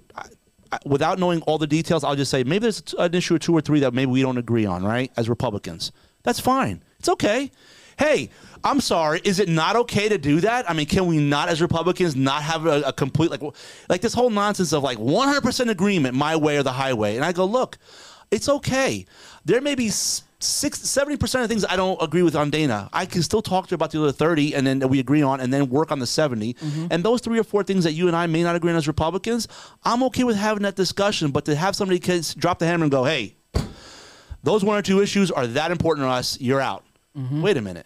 [0.86, 3.62] without knowing all the details, I'll just say maybe there's an issue or two or
[3.62, 5.12] three that maybe we don't agree on, right?
[5.16, 5.92] As Republicans.
[6.24, 6.84] That's fine.
[7.00, 7.52] It's okay.
[8.00, 8.30] Hey,
[8.64, 9.22] I'm sorry.
[9.24, 10.70] Is it not okay to do that?
[10.70, 13.42] I mean, can we not, as Republicans, not have a, a complete like,
[13.90, 17.16] like this whole nonsense of like 100% agreement, my way or the highway?
[17.16, 17.78] And I go, look,
[18.32, 19.06] it's okay.
[19.46, 22.90] There may be sp- 70 percent of things I don't agree with on Dana.
[22.94, 25.22] I can still talk to her about the other thirty, and then that we agree
[25.22, 26.88] on, and then work on the 70 mm-hmm.
[26.92, 28.88] And those three or four things that you and I may not agree on as
[28.88, 29.48] Republicans,
[29.84, 31.32] I'm okay with having that discussion.
[31.32, 32.00] But to have somebody
[32.38, 33.36] drop the hammer and go, "Hey,
[34.44, 36.40] those one or two issues are that important to us.
[36.40, 36.86] You're out."
[37.18, 37.42] Mm-hmm.
[37.42, 37.86] Wait a minute.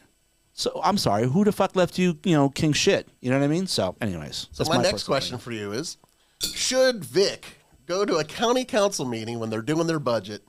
[0.53, 1.27] So I'm sorry.
[1.27, 2.17] Who the fuck left you?
[2.23, 3.07] You know, king shit.
[3.21, 3.67] You know what I mean?
[3.67, 4.47] So, anyways.
[4.51, 5.97] So my, my next question for you is:
[6.41, 10.43] Should Vic go to a county council meeting when they're doing their budget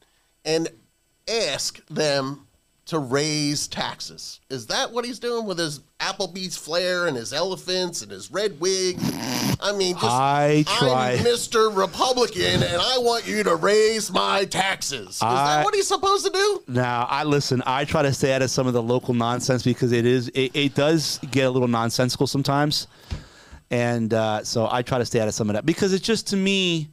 [0.45, 0.69] and
[1.29, 2.47] ask them
[2.87, 4.41] to raise taxes?
[4.49, 8.59] Is that what he's doing with his Applebee's flair and his elephants and his red
[8.61, 8.97] wig?
[9.61, 11.77] I mean, just I try- I'm Mr.
[11.77, 15.17] Republican, and I want you to raise my taxes.
[15.17, 16.63] Is I- that what he's supposed to do?
[16.69, 17.63] Now, I listen.
[17.67, 20.53] I try to stay out of some of the local nonsense because it is it,
[20.55, 22.87] it does get a little nonsensical sometimes,
[23.71, 26.29] and uh, so I try to stay out of some of that because it's just
[26.29, 26.89] to me.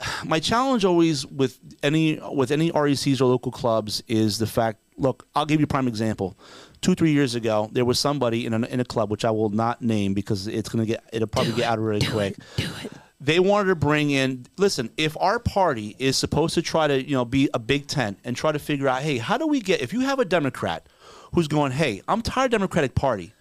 [0.24, 4.78] My challenge always with any with any RECs or local clubs is the fact.
[4.96, 6.36] Look, I'll give you a prime example.
[6.80, 9.50] Two three years ago, there was somebody in a, in a club which I will
[9.50, 12.92] not name because it's gonna get it'll probably get out really quick Do it.
[13.20, 17.14] they wanted to bring in listen if our party is supposed to try to you
[17.16, 19.80] know be a big tent and try to figure out hey how do we get
[19.80, 20.86] if you have a democrat
[21.34, 23.32] who's going hey i'm tired of democratic party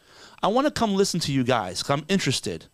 [0.41, 2.65] i want to come listen to you guys 'cause i'm interested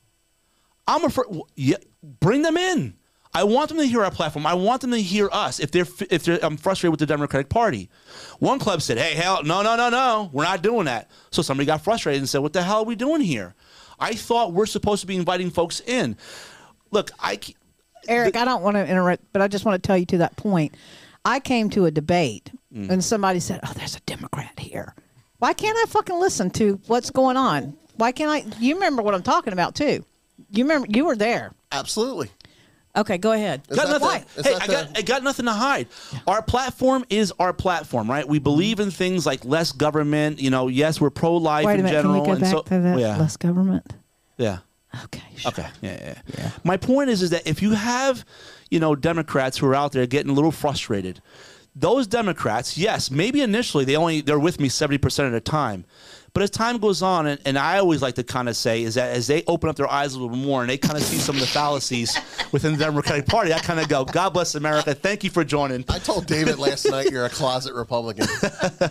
[0.87, 2.93] i'm afraid yeah, bring them in
[3.35, 5.85] i want them to hear our platform i want them to hear us if they're
[6.09, 7.89] if they're i'm frustrated with the democratic party
[8.39, 11.65] one club said hey hell no no no no we're not doing that so somebody
[11.65, 13.55] got frustrated and said what the hell are we doing here
[13.99, 16.15] i thought we're supposed to be inviting folks in
[16.91, 17.55] look i c-
[18.09, 20.35] Eric, I don't want to interrupt, but I just want to tell you to that
[20.35, 20.75] point.
[21.23, 22.89] I came to a debate Mm.
[22.89, 24.93] and somebody said, "Oh, there's a Democrat here."
[25.39, 27.77] Why can't I fucking listen to what's going on?
[27.95, 28.43] Why can't I?
[28.59, 30.03] You remember what I'm talking about too.
[30.51, 31.53] You remember you were there.
[31.71, 32.29] Absolutely.
[32.95, 33.61] Okay, go ahead.
[33.69, 34.25] Is got nothing.
[34.35, 35.87] the- hey, I got, the- I got nothing to hide.
[36.27, 38.27] Our platform is our platform, right?
[38.27, 40.39] We believe in things like less government.
[40.39, 42.01] You know, yes, we're pro-life Wait a in minute.
[42.03, 42.99] Can we go and back so to that?
[42.99, 43.93] yeah, Less government.
[44.37, 44.59] yeah.
[45.05, 45.23] Okay.
[45.37, 45.49] sure.
[45.51, 45.65] Okay.
[45.81, 48.23] Yeah, yeah, My point is, is that if you have,
[48.69, 51.19] you know, Democrats who are out there getting a little frustrated,
[51.75, 55.85] those Democrats, yes, maybe initially they only they're with me seventy percent of the time,
[56.33, 58.95] but as time goes on, and, and I always like to kind of say is
[58.95, 61.17] that as they open up their eyes a little more and they kind of see
[61.17, 62.17] some of the fallacies
[62.51, 65.85] within the Democratic Party, I kind of go, God bless America, thank you for joining.
[65.89, 68.27] I told David last night you're a closet Republican.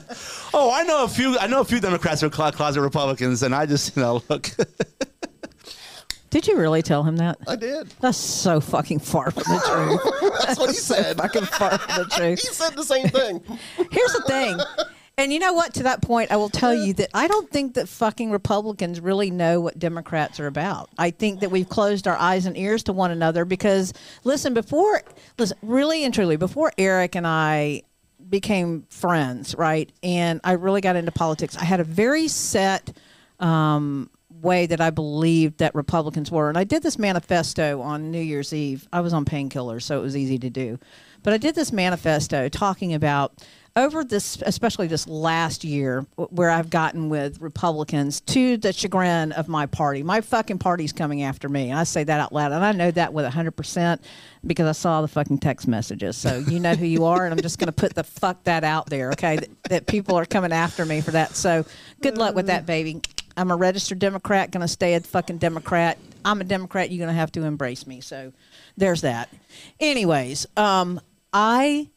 [0.54, 1.38] Oh, I know a few.
[1.38, 4.22] I know a few Democrats who are clo- closet Republicans, and I just, you know,
[4.28, 4.50] look.
[6.30, 7.38] Did you really tell him that?
[7.46, 7.88] I did.
[8.00, 10.32] That's so fucking far from the truth.
[10.46, 11.16] That's what he said.
[11.18, 12.40] fucking far from the truth.
[12.40, 13.42] He said the same thing.
[13.90, 14.58] Here's the thing.
[15.18, 15.74] And you know what?
[15.74, 19.30] To that point, I will tell you that I don't think that fucking Republicans really
[19.30, 20.88] know what Democrats are about.
[20.96, 23.92] I think that we've closed our eyes and ears to one another because,
[24.24, 25.02] listen, before,
[25.38, 27.82] listen, really and truly, before Eric and I
[28.28, 29.92] became friends, right?
[30.02, 32.96] And I really got into politics, I had a very set
[33.38, 36.48] um, way that I believed that Republicans were.
[36.48, 38.88] And I did this manifesto on New Year's Eve.
[38.92, 40.78] I was on painkillers, so it was easy to do.
[41.22, 43.44] But I did this manifesto talking about
[43.74, 49.48] over this, especially this last year, where I've gotten with Republicans to the chagrin of
[49.48, 50.02] my party.
[50.02, 51.70] My fucking party's coming after me.
[51.70, 52.52] And I say that out loud.
[52.52, 54.00] And I know that with 100%
[54.46, 56.16] because I saw the fucking text messages.
[56.16, 57.24] So you know who you are.
[57.24, 59.36] And I'm just going to put the fuck that out there, okay?
[59.36, 61.34] That, that people are coming after me for that.
[61.34, 61.64] So
[62.02, 63.00] good luck with that, baby.
[63.36, 65.96] I'm a registered Democrat, going to stay a fucking Democrat.
[66.24, 66.90] I'm a Democrat.
[66.90, 68.02] You're going to have to embrace me.
[68.02, 68.32] So
[68.76, 69.30] there's that.
[69.80, 71.00] Anyways, um,
[71.32, 71.88] I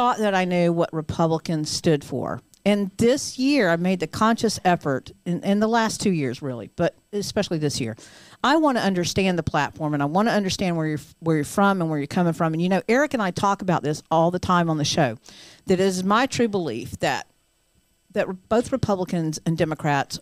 [0.00, 2.40] thought that I knew what Republicans stood for.
[2.64, 6.70] And this year, I made the conscious effort, in, in the last two years, really,
[6.74, 7.98] but especially this year.
[8.42, 11.44] I want to understand the platform, and I want to understand where you're where you're
[11.44, 12.54] from and where you're coming from.
[12.54, 15.18] And you know, Eric and I talk about this all the time on the show.
[15.66, 17.26] That it is my true belief that
[18.12, 20.18] that both Republicans and Democrats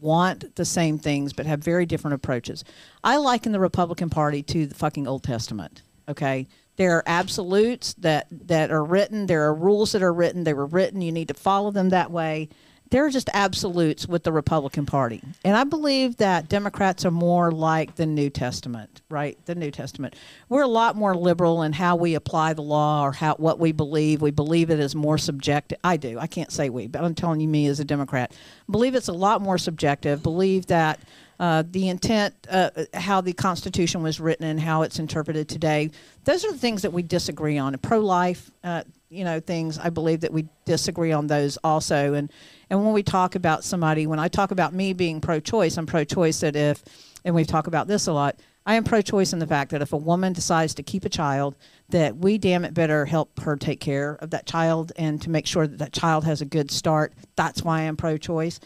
[0.00, 2.62] want the same things but have very different approaches.
[3.02, 5.82] I liken the Republican Party to the fucking Old Testament.
[6.08, 6.46] Okay,
[6.78, 9.26] there are absolutes that that are written.
[9.26, 10.44] There are rules that are written.
[10.44, 11.02] They were written.
[11.02, 12.48] You need to follow them that way.
[12.90, 17.50] There are just absolutes with the Republican Party, and I believe that Democrats are more
[17.50, 19.36] like the New Testament, right?
[19.44, 20.16] The New Testament.
[20.48, 23.72] We're a lot more liberal in how we apply the law or how what we
[23.72, 24.22] believe.
[24.22, 25.78] We believe it is more subjective.
[25.84, 26.18] I do.
[26.18, 28.32] I can't say we, but I'm telling you, me as a Democrat,
[28.70, 30.22] believe it's a lot more subjective.
[30.22, 30.98] Believe that
[31.38, 35.90] uh, the intent, uh, how the Constitution was written, and how it's interpreted today.
[36.24, 37.76] Those are the things that we disagree on.
[37.78, 39.78] Pro-life, uh, you know, things.
[39.78, 42.14] I believe that we disagree on those also.
[42.14, 42.32] And
[42.70, 46.40] and when we talk about somebody, when I talk about me being pro-choice, I'm pro-choice
[46.40, 46.84] that if,
[47.24, 48.36] and we talk about this a lot.
[48.66, 51.56] I am pro-choice in the fact that if a woman decides to keep a child,
[51.88, 55.46] that we damn it better help her take care of that child and to make
[55.46, 57.14] sure that that child has a good start.
[57.34, 58.60] That's why I'm pro-choice.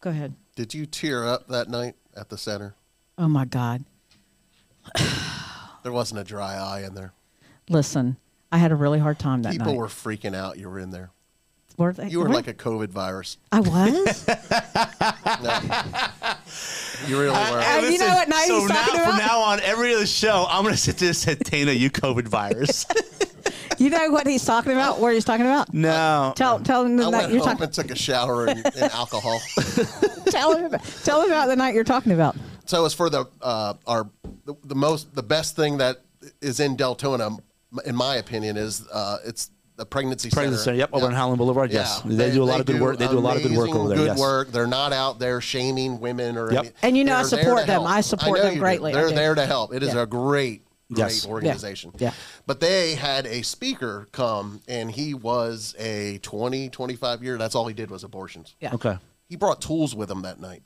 [0.00, 0.34] Go ahead.
[0.54, 2.76] Did you tear up that night at the center?
[3.18, 3.84] Oh my God.
[5.82, 7.12] There wasn't a dry eye in there.
[7.68, 8.16] Listen,
[8.52, 9.58] I had a really hard time that night.
[9.58, 9.78] People night.
[9.78, 10.58] were freaking out.
[10.58, 11.10] You were in there.
[11.76, 12.08] Were they?
[12.08, 13.36] You were were- like a COVID virus.
[13.50, 14.26] I was.
[15.42, 15.60] no.
[17.08, 17.34] You really were.
[17.34, 20.46] Uh, you know what night so he's now, talking from now on, every other show,
[20.48, 22.86] I'm going to sit there and say, Dana, you COVID virus.
[23.78, 25.00] you know what he's talking about?
[25.00, 25.72] Where he's talking about?
[25.74, 26.32] no.
[26.36, 27.64] Tell tell him the I night went you're home talking.
[27.64, 29.40] and took a shower in, in alcohol.
[30.26, 32.34] Tell him about, tell him about the night you're talking about.
[32.66, 34.08] So it's for the uh, our
[34.46, 35.98] the, the most the best thing that
[36.40, 37.38] is in Deltona,
[37.84, 40.64] in my opinion, is uh, it's the pregnancy, Pregnancy center.
[40.64, 42.00] Center, yep, over on Howland Boulevard, yes.
[42.04, 43.80] They do a lot of good work- they do a lot of good work amazing
[43.80, 44.18] over there, Good yes.
[44.20, 44.50] work.
[44.52, 46.50] They're not out there shaming women or.
[46.52, 46.64] Yep.
[46.64, 47.82] any- And you know I they're there support to them.
[47.82, 47.88] help.
[47.88, 48.60] I support know them you do.
[48.60, 48.92] greatly.
[48.92, 49.14] I They're do.
[49.14, 49.74] there to help.
[49.74, 50.02] It is Yeah.
[50.02, 50.62] a great.
[50.92, 51.26] Great Yes.
[51.26, 51.92] organization.
[51.98, 52.12] Yeah.
[52.46, 57.38] But they had a speaker come and he was a 20, 25 year.
[57.38, 58.54] That's all he did was abortions.
[58.60, 58.74] Yeah.
[58.74, 58.98] Okay.
[59.28, 60.62] He brought tools with him that night.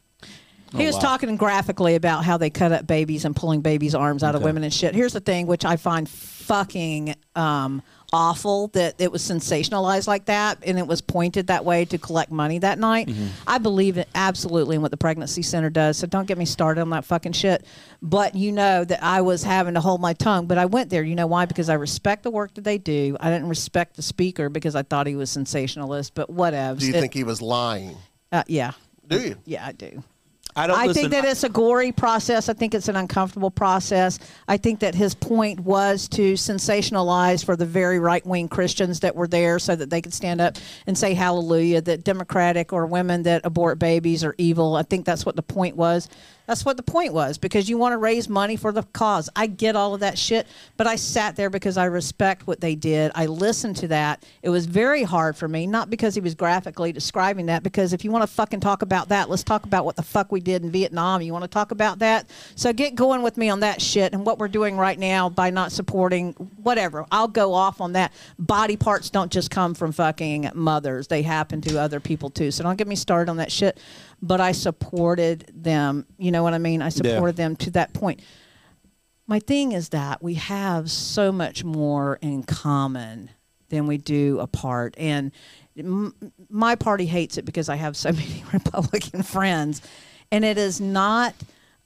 [0.76, 1.00] He was wow.
[1.00, 4.64] talking graphically about how they cut up babies and pulling babies' arms out of women
[4.64, 4.94] and shit.
[4.94, 10.58] Here's the thing, which I find fucking um, awful that it was sensationalized like that
[10.64, 13.10] and it was pointed that way to collect money that night.
[13.46, 15.98] I believe it absolutely in what the pregnancy center does.
[15.98, 17.64] So don't get me started on that fucking shit.
[18.00, 20.46] But you know that I was having to hold my tongue.
[20.46, 21.02] But I went there.
[21.02, 21.44] You know why?
[21.46, 23.16] Because I respect the work that they do.
[23.20, 26.14] I didn't respect the speaker because I thought he was sensationalist.
[26.14, 26.78] But whatever.
[26.78, 27.96] Do you think he was lying?
[28.30, 28.72] Uh, yeah.
[29.06, 29.36] Do you?
[29.44, 30.02] Yeah, I do.
[30.58, 32.48] I don't I listen, think that it's a gory process.
[32.48, 34.18] I think it's an uncomfortable process.
[34.48, 39.14] I think that his point was to sensationalize for the very right wing Christians that
[39.14, 40.56] were there so that they could stand up
[40.88, 44.74] and say hallelujah, that Democratic or women that abort babies are evil.
[44.74, 46.08] I think that's what the point was.
[46.48, 49.28] That's what the point was because you want to raise money for the cause.
[49.36, 50.46] I get all of that shit,
[50.78, 53.12] but I sat there because I respect what they did.
[53.14, 54.24] I listened to that.
[54.42, 58.02] It was very hard for me, not because he was graphically describing that, because if
[58.02, 60.62] you want to fucking talk about that, let's talk about what the fuck we did
[60.62, 61.20] in Vietnam.
[61.20, 62.30] You want to talk about that?
[62.54, 65.50] So get going with me on that shit and what we're doing right now by
[65.50, 66.32] not supporting
[66.62, 67.04] whatever.
[67.12, 68.10] I'll go off on that.
[68.38, 72.50] Body parts don't just come from fucking mothers, they happen to other people too.
[72.52, 73.78] So don't get me started on that shit.
[74.20, 76.06] But I supported them.
[76.18, 76.82] You know what I mean?
[76.82, 78.20] I supported them to that point
[79.28, 83.30] my thing is that we have so much more in common
[83.68, 85.30] than we do apart and
[85.78, 86.14] m-
[86.48, 89.82] my party hates it because i have so many republican friends
[90.32, 91.34] and it is not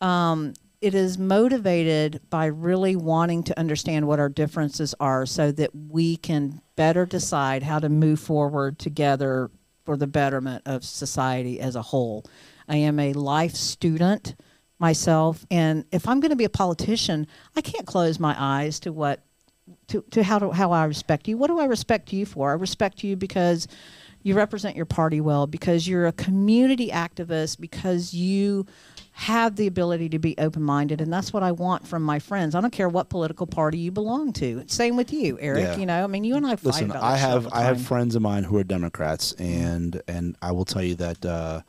[0.01, 5.71] um, it is motivated by really wanting to understand what our differences are so that
[5.75, 9.49] we can better decide how to move forward together
[9.85, 12.25] for the betterment of society as a whole.
[12.69, 14.35] I am a life student
[14.79, 17.25] myself and if i'm going to be a politician
[17.55, 19.23] i can't close my eyes to what
[19.89, 21.37] to, to how, to, how i respect you.
[21.37, 22.51] What do i respect you for?
[22.51, 23.69] I respect you because
[24.23, 28.67] you represent your party well because you're a community activist because you
[29.15, 32.61] have the ability to be open-minded and that's what i want from my friends i
[32.63, 35.77] don't care what political party you belong to same with you eric Yeah.
[35.77, 38.23] you know i mean you and i fight Listen, I have I have friends of
[38.23, 41.61] mine who are Democrats, and and I will tell you that uh,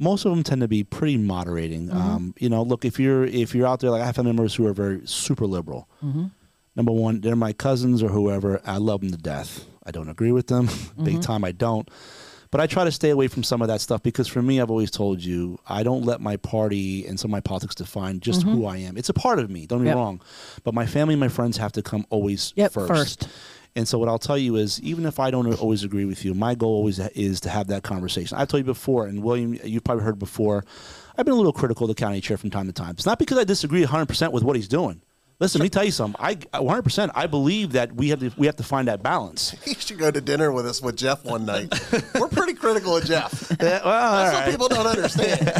[0.00, 1.86] most of them tend to be pretty moderating.
[1.86, 1.96] Mm-hmm.
[1.96, 4.66] Um, you know, look if you're if you're out there, like I have members who
[4.66, 5.88] are very super liberal.
[6.04, 6.24] Mm-hmm.
[6.74, 8.60] Number one, they're my cousins or whoever.
[8.66, 9.64] I love them to death.
[9.86, 10.66] I don't agree with them,
[11.02, 11.20] big Mm-hmm.
[11.20, 11.44] time.
[11.44, 11.88] I don't.
[12.52, 14.70] But I try to stay away from some of that stuff because for me, I've
[14.70, 18.42] always told you, I don't let my party and some of my politics define just
[18.42, 18.96] who I am.
[18.96, 19.86] It's a part of me, don't get Mm-hmm.
[19.88, 19.96] Yep.
[19.96, 20.20] me wrong.
[20.62, 22.88] But my family and my friends have to come always Yep, first.
[22.88, 23.28] first.
[23.74, 26.34] And so what I'll tell you is, even if I don't always agree with you,
[26.34, 28.36] my goal always is to have that conversation.
[28.36, 30.62] I've told you before, and William, you've probably heard before.
[31.16, 32.90] I've been a little critical of the county chair from time to time.
[32.90, 35.00] It's not because I disagree 100 percent with what he's doing.
[35.38, 36.14] Listen, let me tell you something.
[36.20, 37.12] I 100 percent.
[37.16, 39.54] I believe that we have to we have to find that balance.
[39.64, 41.72] He should go to dinner with us with Jeff one night.
[42.14, 43.50] We're pretty critical of Jeff.
[43.62, 44.46] Yeah, well, That's right.
[44.46, 45.52] what people don't understand.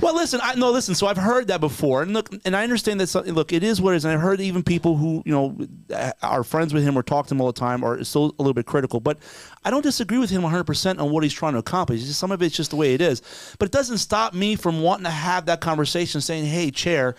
[0.00, 0.94] Well, listen, I no, listen.
[0.94, 3.08] So I've heard that before, and look, and I understand that.
[3.08, 5.56] Some, look, it is what it is, and I've heard even people who you know
[6.22, 8.54] are friends with him or talk to him all the time are still a little
[8.54, 9.00] bit critical.
[9.00, 9.18] But
[9.64, 12.02] I don't disagree with him 100 percent on what he's trying to accomplish.
[12.02, 13.22] Just, some of it's just the way it is.
[13.58, 17.14] But it doesn't stop me from wanting to have that conversation, saying, "Hey, chair."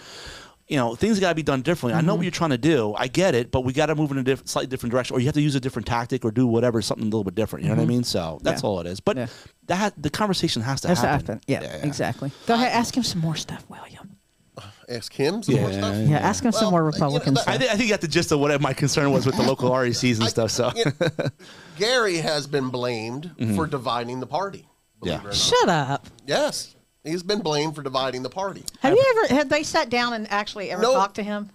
[0.68, 1.98] You know, things got to be done differently.
[1.98, 2.24] I know what mm-hmm.
[2.24, 2.94] you're trying to do.
[2.98, 5.20] I get it, but we got to move in a diff- slightly different direction, or
[5.20, 7.64] you have to use a different tactic, or do whatever, something a little bit different.
[7.64, 7.94] You know what I mm-hmm.
[7.94, 8.04] mean?
[8.04, 8.70] So that's Yeah.
[8.70, 9.00] all it is.
[9.00, 9.28] But Yeah.
[9.68, 11.36] that the conversation has to That's happen.
[11.36, 11.42] happen.
[11.48, 12.32] Yeah, exactly.
[12.48, 14.18] Go ahead, ask him some more stuff, William.
[14.58, 15.78] Uh, ask him some more Yeah.
[15.78, 15.96] stuff.
[16.10, 17.48] Yeah, ask him some Well, more you know, stuff.
[17.48, 19.44] I, think I think you got the gist of what my concern was with the
[19.44, 20.52] local RECs and stuff.
[20.52, 21.10] So You know,
[21.78, 23.56] Gary has been blamed mm-hmm.
[23.56, 24.68] for dividing the party.
[25.02, 25.08] Mm-hmm.
[25.08, 25.16] Yeah.
[25.16, 25.36] it or not.
[25.36, 26.08] Shut up.
[26.26, 28.64] Yes, he's been blamed for dividing the party.
[28.82, 29.36] Have you ever?
[29.36, 30.94] Have they sat down and actually ever No.
[30.94, 31.50] talked to him?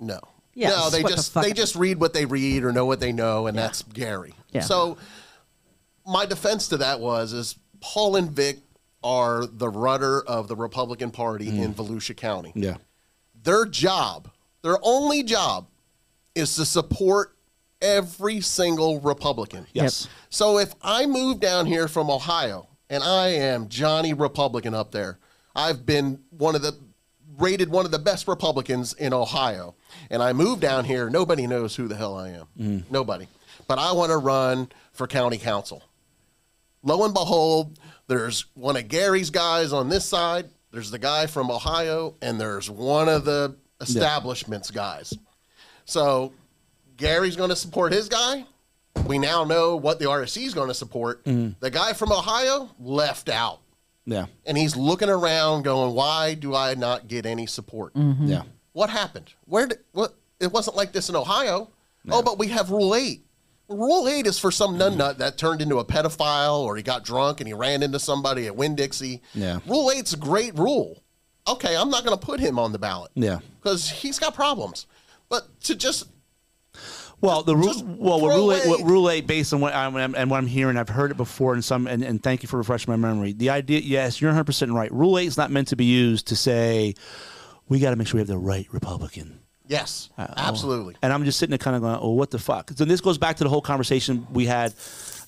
[0.00, 0.20] No.
[0.54, 1.44] Yes, no, they what the just fuck?
[1.44, 4.34] they just read what they read or know what they know, and that's Gary.
[4.52, 4.62] Yeah.
[4.62, 4.98] So
[6.06, 8.58] my defense to that was is Paul and Vic
[9.04, 11.62] are the rudder of the Republican Party Mm.
[11.62, 12.50] in Volusia County.
[12.56, 12.78] yeah,
[13.44, 14.28] Their job,
[14.62, 15.68] their only job,
[16.34, 17.36] is to support
[17.80, 19.66] every single Republican.
[19.72, 20.08] Yes.
[20.30, 25.18] So if I move down here from Ohio and I am Johnny Republican up there,
[25.54, 26.78] I've been one of the
[27.38, 29.74] rated one of the best Republicans in Ohio,
[30.10, 32.46] and I moved down here, nobody knows who the hell I am.
[32.58, 32.90] Mm.
[32.90, 33.28] Nobody.
[33.66, 35.84] But I want to run for county council.
[36.82, 37.78] Lo and behold,
[38.08, 42.68] there's one of Gary's guys on this side, there's the guy from Ohio, and there's
[42.68, 45.14] one of the establishments guys.
[45.84, 46.32] So
[46.96, 48.44] Gary's going to support his guy.
[49.06, 51.24] We now know what the REC is going to support.
[51.24, 51.52] Mm-hmm.
[51.60, 53.60] The guy from Ohio left out.
[54.04, 54.26] Yeah.
[54.46, 57.94] And he's looking around going, why do I not get any support?
[57.94, 58.26] Mm-hmm.
[58.26, 58.42] Yeah.
[58.72, 59.32] What happened?
[59.46, 60.14] Where did what?
[60.40, 61.70] It wasn't like this in Ohio.
[62.10, 63.24] Oh, but we have Rule Eight.
[63.68, 67.40] Rule Eight is for some nunnut that turned into a pedophile or he got drunk
[67.40, 69.20] and he ran into somebody at Winn Dixie.
[69.34, 69.58] Yeah.
[69.66, 71.02] Rule Eight's a great rule.
[71.46, 73.10] Okay, I'm not going to put him on the ballot.
[73.14, 73.40] Yeah.
[73.60, 74.86] because he's got problems.
[75.28, 76.08] But to just
[77.20, 77.74] Well, the rule.
[77.84, 80.76] Well, what rule, eight, what rule eight, based on what I'm and what I'm hearing,
[80.76, 83.32] I've heard it before, and some, and, and thank you for refreshing my memory.
[83.32, 84.92] The idea, yes, you're 100 percent right.
[84.92, 86.94] Rule eight is not meant to be used to say
[87.68, 89.40] we got to make sure we have the right Republican.
[89.66, 90.94] yes, Uh, absolutely.
[91.02, 92.70] And I'm just sitting there kind of going, oh, what the fuck?
[92.76, 94.72] So this goes back to the whole conversation we had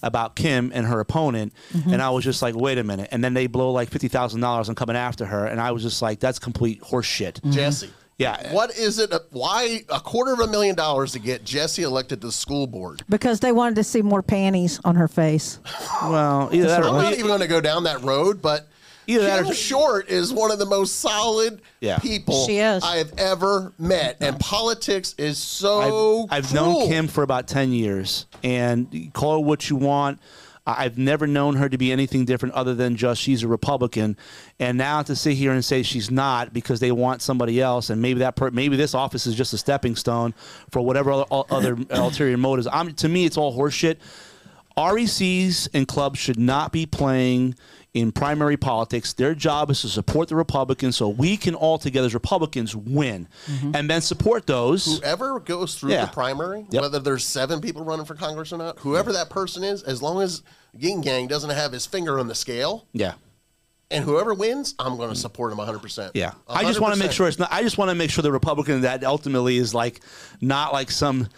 [0.02, 1.52] about Kim and her opponent.
[1.74, 3.08] And I was just like, wait a minute.
[3.12, 5.44] And then they blow like $50,000 on coming after her.
[5.44, 7.38] And I was just like, that's complete horse shit.
[7.50, 7.90] Jesse.
[8.20, 8.52] Yeah.
[8.52, 9.12] What is it?
[9.30, 13.02] Why a quarter of a million dollars to get Jesse elected to the school board?
[13.08, 15.58] Because they wanted to see more panties on her face.
[16.02, 18.68] Well, either that I'm not even going to go down that road, but
[19.06, 21.98] Either that Kim or- Short is one of the most solid Yeah.
[21.98, 22.84] people She is.
[22.84, 26.24] I have ever met, and politics is so.
[26.30, 26.80] I've, I've cruel.
[26.80, 30.20] known Kim for about 10 years, and call her what you want.
[30.66, 34.16] I've never known her to be anything different other than just she's a Republican.
[34.58, 38.00] And now to sit here and say she's not because they want somebody else, and
[38.00, 40.34] maybe that per- maybe this office is just a stepping stone
[40.70, 42.68] for whatever other, other ulterior motives.
[42.70, 43.96] I'm, to me, it's all horseshit.
[44.76, 47.54] RECs and clubs should not be playing
[47.92, 49.12] in primary politics.
[49.14, 53.26] Their job is to support the Republicans so we can all together as Republicans win
[53.46, 53.74] mm-hmm.
[53.74, 54.98] and then support those.
[55.00, 56.06] Whoever goes through Yeah.
[56.06, 56.82] the primary, Yep.
[56.82, 60.22] whether there's seven people running for Congress or not, whoever that person is, as long
[60.22, 60.42] as
[60.78, 63.14] Yin Gang doesn't have his finger on the scale, Yeah.
[63.90, 66.12] and whoever wins, I'm going to support him 100%.
[66.14, 67.48] Yeah, I just want to make sure it's not.
[67.52, 70.00] I just want to make sure the Republican that ultimately is like
[70.40, 71.28] not like some.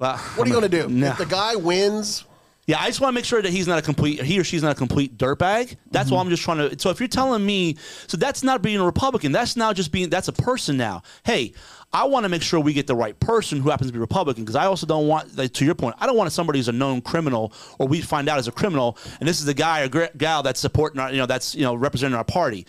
[0.00, 0.88] Well, What are you going to do?
[0.88, 1.12] Nah.
[1.12, 2.24] If the guy wins,
[2.66, 4.20] Yeah, I just want to make sure that he's not a complete.
[4.22, 5.76] He or she's not a complete dirtbag.
[5.92, 6.14] That's Mm-hmm.
[6.14, 6.78] all I'm just trying to.
[6.78, 7.76] So if you're telling me,
[8.08, 9.30] so that's not being a Republican.
[9.30, 10.10] That's now just being.
[10.10, 11.02] That's a person now.
[11.24, 11.52] Hey.
[11.92, 14.42] I want to make sure we get the right person who happens to be Republican
[14.44, 16.72] because I also don't want, like, to your point, I don't want somebody who's a
[16.72, 19.88] known criminal or we find out as a criminal and this is the guy or
[19.88, 22.66] gr- gal that's supporting our, you know, that's you know representing our party.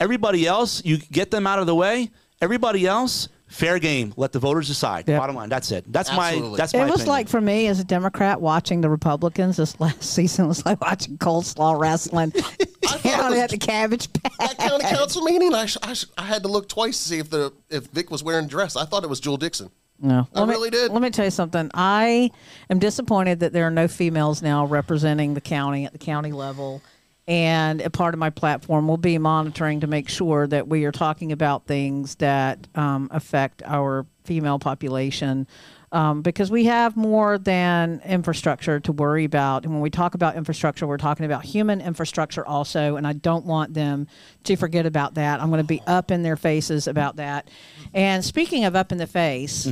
[0.00, 2.10] Everybody else, you get them out of the way.
[2.42, 4.12] Everybody else, fair game.
[4.16, 5.08] Let the voters decide.
[5.08, 5.18] Yep.
[5.20, 5.84] Bottom line, that's it.
[5.92, 6.56] That's my Absolutely.
[6.58, 6.80] that's my.
[6.80, 7.08] It was opinion.
[7.08, 11.18] like for me as a Democrat watching the Republicans this last season was like watching
[11.18, 14.32] coleslaw wrestling thought it down at the cabbage patch.
[14.38, 17.18] that county council meeting, I, sh- I, sh- I had to look twice to see
[17.18, 18.76] if the if Vic was wearing a dress.
[18.76, 19.70] I thought it was Jewel Dixon.
[19.98, 20.92] No, I Let me- really did.
[20.92, 21.70] Let me tell you something.
[21.72, 22.30] I
[22.68, 26.82] am disappointed that there are no females now representing the county at the county level.
[27.28, 30.92] And a part of my platform will be monitoring to make sure that we are
[30.92, 35.48] talking about things that um, affect our female population.
[35.92, 39.64] Um, because we have more than infrastructure to worry about.
[39.64, 42.96] And when we talk about infrastructure, we're talking about human infrastructure also.
[42.96, 44.08] And I don't want them
[44.44, 45.40] to forget about that.
[45.40, 47.48] I'm going to be up in their faces about that.
[47.94, 49.68] And speaking of up in the face,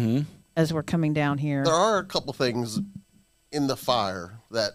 [0.56, 2.80] as we're coming down here, There are a couple things
[3.50, 4.74] in the fire that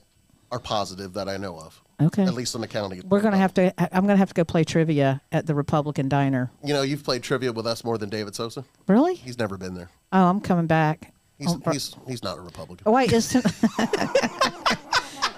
[0.51, 1.81] are positive that I know of.
[2.01, 2.23] Okay.
[2.23, 3.01] At least in the county.
[3.03, 5.53] we're going to have to, I'm going to have to go play trivia at the
[5.53, 6.49] Republican Diner.
[6.63, 8.63] You know, you've played trivia with us more than David Sosa.
[8.87, 9.15] Really?
[9.15, 9.89] He's never been there.
[10.13, 11.13] Oh, I'm coming back.
[11.37, 12.83] He's Oh, he's he's not a Republican.
[12.85, 13.31] Oh, wait, is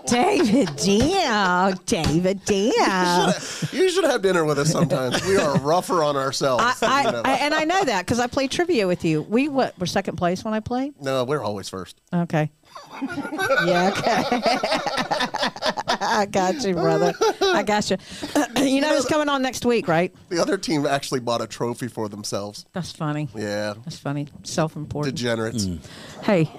[0.07, 1.71] David Dio.
[1.85, 2.73] David Dio.
[3.71, 5.23] You should have dinner with us sometimes.
[5.25, 6.81] we are rougher on ourselves.
[6.81, 7.21] I, you know.
[7.23, 9.21] I, and I know that because I played trivia with you.
[9.21, 10.99] We what were second place when I played.
[11.01, 12.01] no, we're always first.
[12.13, 12.51] Okay.
[13.65, 13.91] Yeah.
[13.97, 14.23] Okay.
[16.03, 17.13] I got you, brother.
[17.41, 17.97] I got you.
[18.63, 20.13] you know it's coming on next week, right?
[20.29, 22.65] The other team actually bought a trophy for themselves.
[22.73, 23.29] That's funny.
[23.35, 24.27] Yeah, That's funny.
[24.43, 25.15] Self-important.
[25.15, 25.65] degenerates.
[25.65, 25.79] Mm.
[26.23, 26.51] Hey,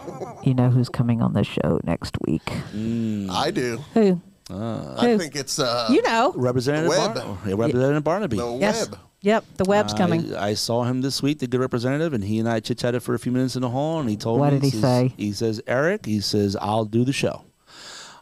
[0.44, 2.44] you know who's coming on the show next week?
[2.74, 3.30] Mm.
[3.30, 3.78] I do.
[3.94, 4.20] Who?
[4.50, 4.96] Ah.
[4.98, 5.18] I Who?
[5.18, 6.32] think it's uh, You know.
[6.36, 7.14] Representative, Webb.
[7.14, 8.36] Bar- yeah, Representative Barnaby.
[8.36, 8.88] the Yes.
[9.22, 9.26] Web.
[9.26, 9.44] Yep.
[9.58, 10.34] The web's coming.
[10.34, 13.02] I, I saw him this week, the good representative, and he and I chit chatted
[13.02, 14.58] for a few minutes in the hall, and he told What me.
[14.60, 15.14] did he says- say?
[15.16, 17.44] He says, Eric, he says, I'll do the show.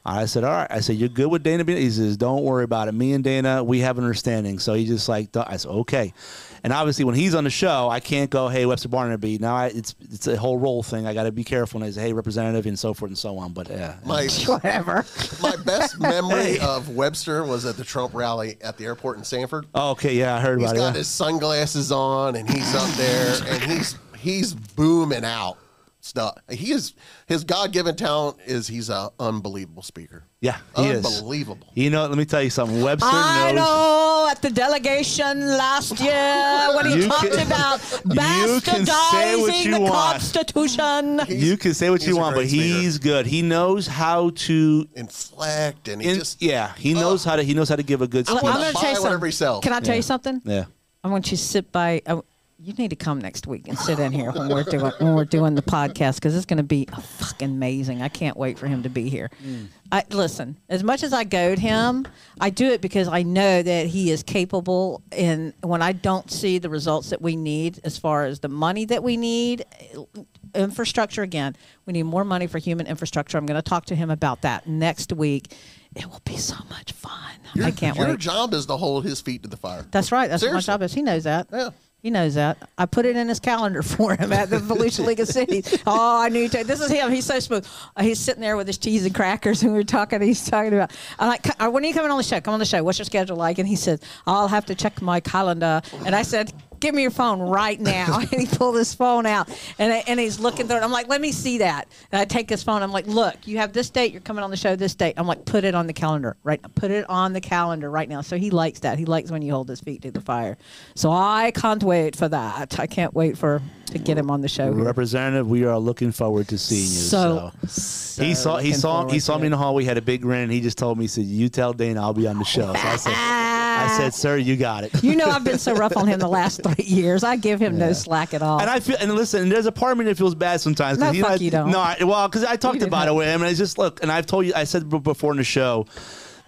[0.03, 0.67] I said, all right.
[0.71, 1.63] I said, you're good with Dana.
[1.63, 2.93] being-" He says, don't worry about it.
[2.93, 4.59] Me and Dana, we have an understanding.
[4.59, 6.15] So he just like, I said, okay.
[6.63, 9.67] And obviously, when he's on the show, I can't go, "Hey, Webster Barnaby." Now I,
[9.69, 11.07] it's it's a whole role thing.
[11.07, 13.39] I got to be careful and I say, "Hey, representative," and so forth and so
[13.39, 13.53] on.
[13.53, 15.05] But yeah, My Whatever.
[15.43, 16.59] my best memory Hey.
[16.61, 19.67] of Webster was at the Trump rally at the airport in Sanford.
[19.75, 20.99] Oh, okay, yeah, I heard He's about got it.
[20.99, 25.57] his sunglasses on and he's up there and he's he's booming out
[26.01, 26.39] stuff.
[26.51, 26.95] He is
[27.27, 30.25] his God given talent is he's an unbelievable speaker.
[30.41, 31.05] Yeah, he is.
[31.05, 31.67] Unbelievable.
[31.75, 32.81] You know, let me tell you something.
[32.83, 33.57] Webster I knows.
[33.57, 39.37] know at the delegation last year when he You talked can- about you can say
[39.37, 39.93] what bastardizing the want.
[39.93, 41.21] Constitution.
[41.29, 42.63] You can say what you want, but speaker.
[42.65, 43.27] he's good.
[43.27, 44.89] He knows how to.
[44.95, 47.01] Inflect and he In, just yeah, he oh.
[47.01, 47.43] knows how to.
[47.43, 48.43] He knows how to give a good I'm speech.
[48.43, 48.97] gonna I'm going to tell you
[49.35, 49.61] something.
[49.63, 50.41] Can I tell you something?
[50.45, 50.65] yeah.
[51.03, 52.03] I want you to sit by.
[52.07, 52.21] I,
[52.63, 55.25] you need to come next week and sit in here when we're doing when we're
[55.25, 56.87] doing the podcast because it's going to be
[57.19, 58.03] fucking amazing.
[58.03, 59.31] I can't wait for him to be here.
[59.43, 59.69] Mm.
[59.91, 60.59] I listen.
[60.69, 62.07] As much as I goad him,
[62.41, 65.03] I do it because I know that he is capable.
[65.11, 68.85] And when I don't see the results that we need, as far as the money
[68.85, 70.23] that we need, eh,
[70.55, 71.57] infrastructure again,
[71.87, 73.39] we need more money for human infrastructure.
[73.39, 75.55] I'm going to talk to him about that next week.
[75.97, 77.11] It will be so much fun.
[77.55, 78.05] Your, I can't wait.
[78.05, 78.21] your wait.
[78.21, 79.85] job is to hold his feet to the fire.
[79.91, 80.29] That's right.
[80.29, 80.71] That's Seriously.
[80.71, 80.95] what my job is.
[80.95, 81.49] He knows that.
[81.53, 81.71] Yeah.
[82.03, 82.57] He knows that.
[82.79, 85.83] I put it in his calendar for him at the Volusia League of Cities.
[85.87, 86.49] Oh, I knew.
[86.49, 87.11] To, this is him.
[87.11, 87.67] He's so smooth.
[87.95, 90.21] Uh, he's sitting there with his cheese and crackers, and we were talking.
[90.23, 90.93] He's talking about.
[91.19, 92.41] I'm like, uh, when are you coming on the show?
[92.41, 92.83] Come on the show.
[92.83, 93.59] What's your schedule like?
[93.59, 95.83] And he said, I'll have to check my calendar.
[96.07, 98.19] And I said, Give me your phone right now.
[98.33, 100.83] and he pulled his phone out, and I, and he's looking through it.
[100.83, 101.89] I'm like, Let me see that.
[102.11, 102.83] And I take his phone.
[102.83, 104.13] I'm like, Look, you have this date.
[104.13, 105.15] You're coming on the show this date.
[105.17, 106.61] I'm like, Put it on the calendar right.
[106.75, 108.21] Put it on the calendar right now.
[108.23, 108.99] So he likes that.
[108.99, 110.57] He likes when you hold his feet to the fire.
[110.95, 112.79] So I can't wait for that.
[112.81, 114.73] I can't wait for to get him on the show.
[114.73, 114.85] here.
[114.85, 116.87] Representative, we are looking forward to seeing you.
[116.89, 119.75] So, So, he saw he saw he saw me in the hall.
[119.75, 120.45] We had a big grin.
[120.45, 122.73] and He just told me, he said, "You tell Dana I'll be on the show."
[122.73, 123.13] So I said,
[123.85, 126.29] "I said, sir, you got it." You know I've been so rough on him the
[126.41, 127.25] last three years.
[127.25, 128.61] I give him no slack at all.
[128.61, 130.99] And I feel, and listen, there's a part of me that feels bad sometimes.
[130.99, 131.71] No, fuck I- you don't.
[131.71, 134.11] No, I, well, because I talked about it with him, and I just look, and
[134.13, 135.87] I've told you, I said before in the show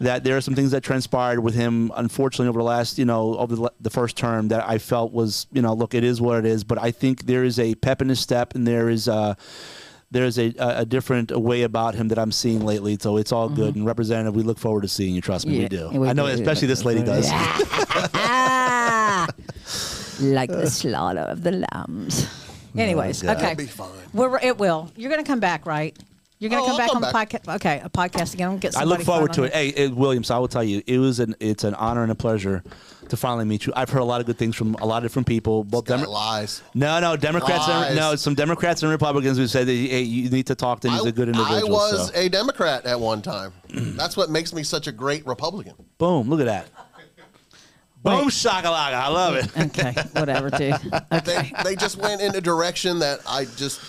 [0.01, 3.37] that there are some things that transpired with him, unfortunately, over the last, you know,
[3.39, 6.39] over the, the first term that I felt was, you know, look, it is what
[6.39, 9.07] it is, but I think there is a pep in his step, and there is
[9.07, 9.37] a.
[10.13, 13.49] There's a, a, a different way about him that I'm seeing lately, so it's all
[13.49, 13.75] good.
[13.77, 15.21] And representative, we look forward to seeing you.
[15.23, 15.93] Trust me, we Mm-hmm.
[15.95, 16.01] Do.
[16.01, 16.33] we I know, do.
[16.35, 17.27] especially this lady does.
[18.15, 19.27] Ah,
[20.21, 22.29] like the slaughter of the lambs.
[22.77, 23.37] Anyways, God.
[23.39, 23.53] okay.
[23.53, 23.89] It'll be fine.
[24.15, 24.91] We're, it will.
[24.97, 25.97] You're going to come back, right?
[26.39, 27.55] You're going to Oh, come I'll back come on the podcast.
[27.57, 28.51] Okay, a podcast again.
[28.51, 29.55] I'm get I look forward to on it.
[29.55, 32.17] Hey, it, Williams, I will tell you, it was an it's an honor and a
[32.17, 32.63] pleasure
[33.13, 33.75] to finally meet you.
[33.77, 35.65] I've heard a lot of good things from a lot of different people.
[35.65, 36.63] Both Demo- lies.
[36.75, 37.69] no, no, Democrats.
[37.69, 37.97] And, Lies.
[37.97, 40.95] no, some Democrats and Republicans who said that hey, you need to talk to him.
[40.95, 41.59] He's I, a good individual.
[41.59, 42.19] I was so.
[42.19, 43.53] a Democrat at one time.
[43.69, 45.75] That's what makes me such a great Republican.
[45.99, 46.31] Boom!
[46.31, 46.69] Look at that.
[48.03, 48.95] Boom shakalaka!
[48.95, 49.57] I love it.
[49.57, 50.75] Okay, whatever, dude.
[51.25, 53.81] They they just went in a direction that I just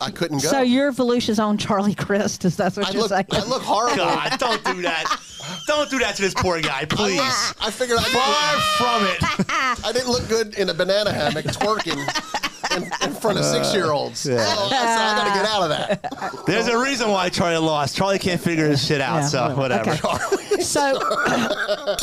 [0.00, 0.48] I couldn't go.
[0.48, 2.44] So you're Volusia's own Charlie Crist.
[2.44, 3.26] Is that what I you're look saying?
[3.32, 3.96] I look horrible.
[3.96, 5.20] God, don't do that.
[5.66, 7.20] Don't do that to this poor guy, please.
[7.60, 9.84] I figured I Far didn't, from it.
[9.84, 12.04] I didn't look good in a banana hammock twerking
[12.82, 14.20] in, in front of six year olds.
[14.20, 16.46] So I said I got to get out of that.
[16.46, 17.96] There's a reason why Charlie lost.
[17.96, 19.16] Charlie can't figure his shit out.
[19.16, 19.90] Yeah, so whatever.
[19.90, 20.34] whatever.
[20.34, 20.62] Okay.
[20.62, 20.98] So,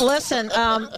[0.00, 0.88] listen, um,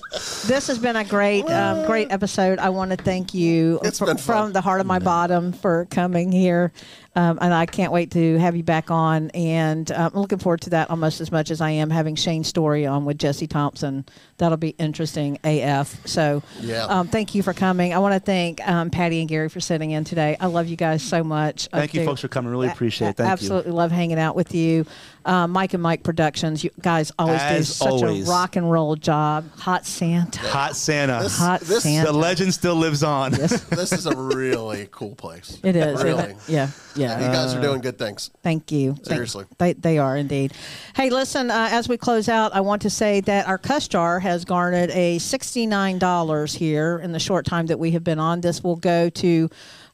[0.47, 2.59] this has been a great, um, great episode.
[2.59, 5.87] I want to thank you It's fr- been from the heart of my bottom for
[5.87, 6.73] coming here.
[7.19, 9.31] Um, and I can't wait to have you back on.
[9.31, 12.47] And uh, I'm looking forward to that almost as much as I am having Shane's
[12.47, 14.05] Story on with Jesse Thompson.
[14.37, 16.07] That'll be interesting AF.
[16.07, 16.85] So, Yeah.
[16.85, 17.93] um, thank you for coming.
[17.93, 20.37] I want to thank um, Patty and Gary for sitting in today.
[20.39, 21.69] I love you guys so much.
[21.73, 22.53] I Thank you, folks, for coming.
[22.53, 23.11] Really appreciate it.
[23.11, 23.33] a- Thank you.
[23.33, 24.87] absolutely love hanging out with you.
[25.25, 28.27] Um, Mike and Mike Productions, you guys always do such always.
[28.27, 29.51] a rock and roll job.
[29.59, 30.39] Hot Santa.
[30.49, 31.19] Hot Santa.
[31.25, 32.13] This- Hot this- Santa.
[32.13, 33.33] the legend still lives on.
[33.33, 35.59] This is a really cool place.
[35.65, 36.03] It is.
[36.05, 36.23] Really.
[36.31, 36.37] it?
[36.47, 36.69] Yeah.
[36.95, 37.08] Yeah.
[37.17, 38.31] You guys are doing good things.
[38.43, 38.97] Thank you.
[39.03, 39.47] Seriously.
[39.59, 40.53] they, they are indeed.
[40.95, 44.21] Hey, listen, uh, as we close out, I want to say that our cuss jar
[44.21, 48.41] has garnered a $69 here in the short time that we have been on.
[48.41, 49.49] This will go to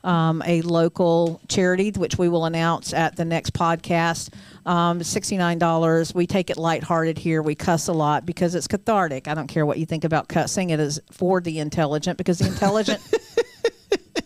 [0.04, 4.32] um, a local charity, which we will announce at the next podcast.
[4.66, 6.14] Um, $69.
[6.14, 7.42] We take it lighthearted here.
[7.42, 9.28] We cuss a lot because it's cathartic.
[9.28, 10.70] I don't care what you think about cussing.
[10.70, 13.00] It is for the intelligent because the intelligent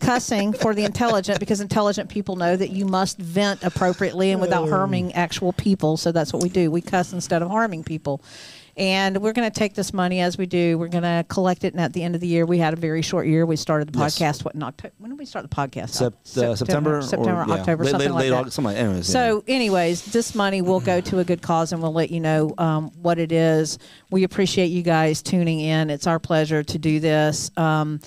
[0.09, 4.67] cussing for the intelligent because intelligent people know that you must vent appropriately and without
[4.67, 5.97] harming actual people.
[5.97, 6.71] So that's what we do.
[6.71, 8.23] We cuss instead of harming people.
[8.75, 10.79] And we're going to take this money as we do.
[10.79, 11.73] We're going to collect it.
[11.73, 13.45] And at the end of the year, we had a very short year.
[13.45, 14.17] We started the Yes.
[14.17, 14.45] podcast.
[14.45, 14.93] What in October?
[14.97, 15.89] When did we start the podcast?
[15.89, 18.53] Sep- uh, September, September, or, yeah, October, late, something late, like late that.
[18.53, 21.93] Something like anyways, So, anyways, this money will go to a good cause, and we'll
[21.93, 23.77] let you know um, what it is.
[24.09, 25.89] We appreciate you guys tuning in.
[25.91, 27.51] It's our pleasure to do this.
[27.57, 27.99] Um,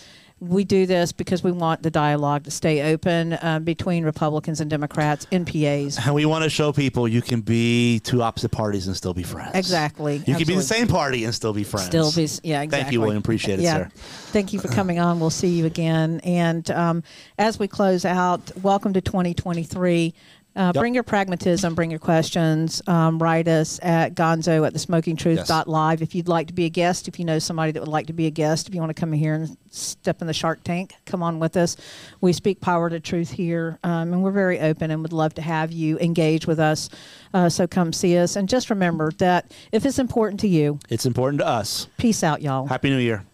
[0.42, 4.68] we do this because we want the dialogue to stay open uh, between Republicans and
[4.68, 6.04] Democrats, NPAs.
[6.04, 9.22] And we want to show people you can be two opposite parties and still be
[9.22, 9.52] friends.
[9.54, 10.16] Exactly.
[10.26, 11.86] You can be the same party and still be friends.
[11.86, 12.82] Still be, yeah, exactly.
[12.82, 13.18] Thank you, William.
[13.18, 13.76] Appreciate it, yeah.
[13.76, 13.90] sir.
[13.94, 15.20] Thank you for coming on.
[15.20, 16.20] We'll see you again.
[16.24, 17.04] And um,
[17.38, 20.12] as we close out, welcome to 2023.
[20.54, 22.82] Uh, Bring your pragmatism, bring your questions.
[22.86, 26.52] Um, write us at gonzo at the smoking truth dot live if you'd like to
[26.52, 27.08] be a guest.
[27.08, 29.00] If you know somebody that would like to be a guest, if you want to
[29.00, 31.78] come in here and step in the shark tank, come on with us.
[32.20, 35.42] We speak power to truth here, um, and we're very open and would love to
[35.42, 36.90] have you engage with us.
[37.32, 38.36] Uh, so come see us.
[38.36, 41.88] And just remember that if it's important to you, It's important to us.
[41.96, 42.66] peace out, y'all.
[42.66, 43.24] Happy New Year.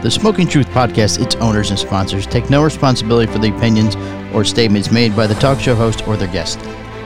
[0.00, 3.96] The Smoking Truth podcast, its owners and sponsors, take no responsibility for the opinions
[4.32, 6.60] or statements made by the talk show host or their guest.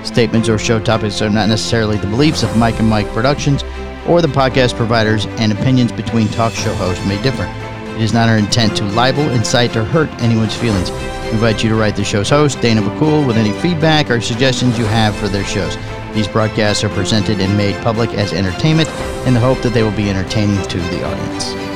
[0.04, 3.64] Statements or show topics are not necessarily the beliefs of Mike and Mike Productions
[4.06, 7.44] or the podcast providers, and opinions between talk show hosts may differ.
[7.94, 10.90] It is not our intent to libel, incite, or hurt anyone's feelings.
[10.90, 14.78] We invite you to write the show's host, Dana McCool, with any feedback or suggestions
[14.78, 15.78] you have for their shows.
[16.12, 18.90] These broadcasts are presented and made public as entertainment
[19.26, 21.71] in the hope that they will be entertaining to the audience.